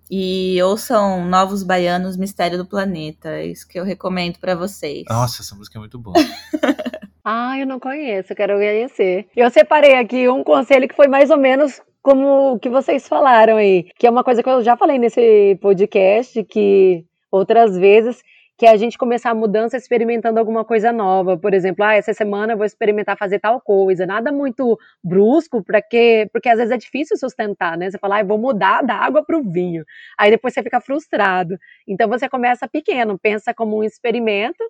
E 0.09 0.57
ouçam 0.63 1.25
Novos 1.25 1.63
Baianos, 1.63 2.15
Mistério 2.15 2.57
do 2.57 2.65
Planeta. 2.65 3.29
É 3.29 3.45
isso 3.47 3.67
que 3.67 3.77
eu 3.77 3.83
recomendo 3.83 4.39
pra 4.39 4.55
vocês. 4.55 5.03
Nossa, 5.09 5.41
essa 5.41 5.53
música 5.55 5.77
é 5.77 5.81
muito 5.81 5.99
boa. 5.99 6.15
Ah, 7.29 7.59
eu 7.59 7.67
não 7.67 7.77
conheço, 7.77 8.33
quero 8.33 8.53
conhecer. 8.53 9.27
Eu 9.35 9.49
separei 9.51 9.95
aqui 9.95 10.29
um 10.29 10.45
conselho 10.45 10.87
que 10.87 10.95
foi 10.95 11.09
mais 11.09 11.29
ou 11.29 11.35
menos 11.37 11.81
como 12.07 12.53
o 12.53 12.59
que 12.59 12.69
vocês 12.69 13.05
falaram 13.05 13.57
aí, 13.57 13.83
que 13.99 14.07
é 14.07 14.09
uma 14.09 14.23
coisa 14.23 14.41
que 14.41 14.47
eu 14.47 14.63
já 14.63 14.77
falei 14.77 14.97
nesse 14.97 15.57
podcast, 15.61 16.41
que 16.45 17.03
outras 17.29 17.77
vezes, 17.77 18.23
que 18.57 18.65
é 18.65 18.69
a 18.69 18.77
gente 18.77 18.97
começar 18.97 19.31
a 19.31 19.35
mudança 19.35 19.75
experimentando 19.75 20.39
alguma 20.39 20.63
coisa 20.63 20.93
nova. 20.93 21.37
Por 21.37 21.53
exemplo, 21.53 21.83
ah, 21.83 21.95
essa 21.95 22.13
semana 22.13 22.53
eu 22.53 22.57
vou 22.57 22.65
experimentar 22.65 23.17
fazer 23.17 23.39
tal 23.39 23.59
coisa. 23.59 24.05
Nada 24.05 24.31
muito 24.31 24.79
brusco, 25.03 25.61
porque, 25.61 26.29
porque 26.31 26.47
às 26.47 26.59
vezes 26.59 26.71
é 26.71 26.77
difícil 26.77 27.17
sustentar, 27.17 27.77
né? 27.77 27.91
Você 27.91 27.97
fala, 27.97 28.19
ah, 28.19 28.23
vou 28.23 28.37
mudar 28.37 28.83
da 28.83 28.95
água 28.95 29.21
para 29.25 29.37
o 29.37 29.43
vinho. 29.43 29.83
Aí 30.17 30.31
depois 30.31 30.53
você 30.53 30.63
fica 30.63 30.79
frustrado. 30.79 31.57
Então 31.85 32.07
você 32.07 32.29
começa 32.29 32.69
pequeno, 32.69 33.19
pensa 33.19 33.53
como 33.53 33.79
um 33.79 33.83
experimento, 33.83 34.63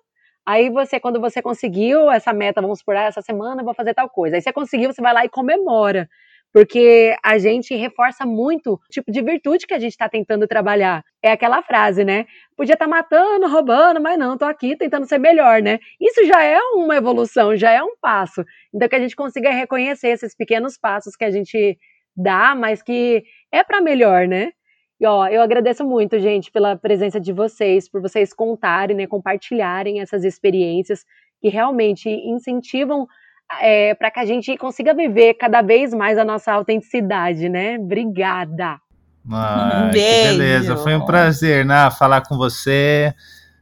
Aí 0.44 0.70
você, 0.70 0.98
quando 0.98 1.20
você 1.20 1.42
conseguiu 1.42 2.10
essa 2.10 2.32
meta, 2.32 2.62
vamos 2.62 2.82
por 2.82 2.96
ah, 2.96 3.02
essa 3.02 3.20
semana 3.20 3.60
eu 3.60 3.66
vou 3.66 3.74
fazer 3.74 3.92
tal 3.92 4.08
coisa. 4.08 4.36
Aí 4.36 4.40
você 4.40 4.50
conseguiu, 4.50 4.90
você 4.90 5.02
vai 5.02 5.12
lá 5.12 5.22
e 5.22 5.28
comemora. 5.28 6.08
Porque 6.52 7.14
a 7.22 7.38
gente 7.38 7.74
reforça 7.74 8.24
muito 8.24 8.74
o 8.74 8.80
tipo 8.90 9.12
de 9.12 9.22
virtude 9.22 9.66
que 9.66 9.74
a 9.74 9.78
gente 9.78 9.92
está 9.92 10.08
tentando 10.08 10.46
trabalhar. 10.46 11.04
É 11.22 11.30
aquela 11.30 11.62
frase, 11.62 12.04
né? 12.04 12.26
Podia 12.56 12.72
estar 12.72 12.88
matando, 12.88 13.48
roubando, 13.48 14.00
mas 14.00 14.18
não, 14.18 14.36
tô 14.38 14.44
aqui 14.44 14.76
tentando 14.76 15.06
ser 15.06 15.18
melhor, 15.18 15.60
né? 15.62 15.78
Isso 16.00 16.24
já 16.26 16.42
é 16.42 16.58
uma 16.74 16.96
evolução, 16.96 17.56
já 17.56 17.70
é 17.70 17.82
um 17.82 17.96
passo. 18.00 18.44
Então 18.74 18.88
que 18.88 18.96
a 18.96 19.00
gente 19.00 19.14
consiga 19.14 19.50
reconhecer 19.50 20.08
esses 20.08 20.34
pequenos 20.34 20.78
passos 20.78 21.14
que 21.16 21.24
a 21.24 21.30
gente 21.30 21.78
dá, 22.16 22.54
mas 22.54 22.82
que 22.82 23.22
é 23.52 23.62
para 23.62 23.80
melhor, 23.80 24.26
né? 24.26 24.52
E 25.00 25.06
ó, 25.06 25.28
eu 25.28 25.40
agradeço 25.42 25.84
muito, 25.84 26.18
gente, 26.18 26.50
pela 26.50 26.76
presença 26.76 27.20
de 27.20 27.32
vocês, 27.32 27.88
por 27.88 28.00
vocês 28.02 28.32
contarem, 28.32 28.96
né, 28.96 29.06
compartilharem 29.06 30.00
essas 30.00 30.24
experiências 30.24 31.04
que 31.40 31.48
realmente 31.48 32.08
incentivam 32.08 33.06
é, 33.60 33.94
para 33.94 34.10
que 34.10 34.20
a 34.20 34.24
gente 34.26 34.56
consiga 34.56 34.94
viver 34.94 35.34
cada 35.34 35.62
vez 35.62 35.92
mais 35.94 36.18
a 36.18 36.24
nossa 36.24 36.52
autenticidade, 36.52 37.48
né? 37.48 37.78
Obrigada. 37.78 38.78
Ai, 39.30 39.86
que 39.88 39.92
Beijo. 39.92 40.38
beleza, 40.38 40.76
foi 40.76 40.94
um 40.96 41.04
prazer, 41.04 41.64
né, 41.64 41.90
falar 41.90 42.22
com 42.22 42.36
você. 42.36 43.12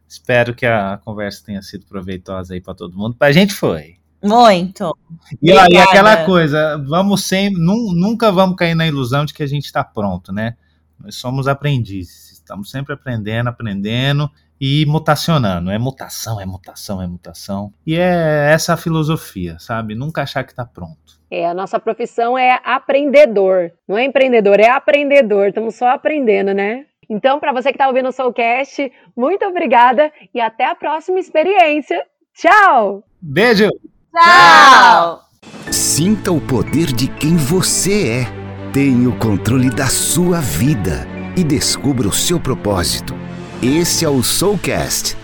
Espero 0.08 0.54
que 0.54 0.64
a 0.64 1.00
conversa 1.04 1.42
tenha 1.44 1.60
sido 1.62 1.84
proveitosa 1.86 2.54
aí 2.54 2.60
para 2.60 2.74
todo 2.74 2.96
mundo. 2.96 3.16
Pra 3.16 3.32
gente 3.32 3.52
foi. 3.52 3.96
Muito. 4.22 4.96
E, 5.42 5.52
ó, 5.52 5.66
e 5.70 5.76
aquela 5.76 6.24
coisa, 6.24 6.82
vamos 6.86 7.24
sempre, 7.24 7.60
nun- 7.60 7.92
nunca 7.94 8.30
vamos 8.30 8.56
cair 8.56 8.74
na 8.74 8.86
ilusão 8.86 9.24
de 9.24 9.34
que 9.34 9.42
a 9.42 9.46
gente 9.46 9.64
está 9.66 9.82
pronto, 9.84 10.32
né? 10.32 10.56
Nós 10.98 11.16
somos 11.16 11.46
aprendizes, 11.48 12.32
estamos 12.32 12.70
sempre 12.70 12.94
aprendendo, 12.94 13.48
aprendendo 13.48 14.30
e 14.60 14.84
mutacionando. 14.86 15.70
É 15.70 15.78
mutação, 15.78 16.40
é 16.40 16.46
mutação, 16.46 17.02
é 17.02 17.06
mutação. 17.06 17.72
E 17.86 17.96
é 17.96 18.50
essa 18.52 18.74
a 18.74 18.76
filosofia, 18.76 19.58
sabe? 19.58 19.94
Nunca 19.94 20.22
achar 20.22 20.44
que 20.44 20.52
está 20.52 20.64
pronto. 20.64 21.16
É, 21.30 21.46
a 21.46 21.54
nossa 21.54 21.78
profissão 21.80 22.38
é 22.38 22.60
aprendedor, 22.64 23.72
não 23.88 23.98
é 23.98 24.04
empreendedor, 24.04 24.60
é 24.60 24.68
aprendedor. 24.68 25.48
Estamos 25.48 25.74
só 25.74 25.88
aprendendo, 25.88 26.54
né? 26.54 26.86
Então, 27.08 27.38
para 27.38 27.52
você 27.52 27.70
que 27.70 27.76
está 27.76 27.88
ouvindo 27.88 28.08
o 28.08 28.12
Soulcast, 28.12 28.92
muito 29.16 29.44
obrigada 29.44 30.12
e 30.34 30.40
até 30.40 30.66
a 30.66 30.74
próxima 30.74 31.18
experiência. 31.18 32.04
Tchau! 32.34 33.04
Beijo! 33.20 33.70
Tchau! 34.12 35.20
Sinta 35.70 36.32
o 36.32 36.40
poder 36.40 36.86
de 36.86 37.08
quem 37.08 37.36
você 37.36 38.08
é. 38.08 38.72
Tenha 38.72 39.08
o 39.08 39.18
controle 39.18 39.70
da 39.70 39.86
sua 39.86 40.40
vida 40.40 41.06
e 41.36 41.44
descubra 41.44 42.08
o 42.08 42.12
seu 42.12 42.40
propósito. 42.40 43.25
Esse 43.62 44.04
é 44.04 44.08
o 44.08 44.22
Soulcast 44.22 45.16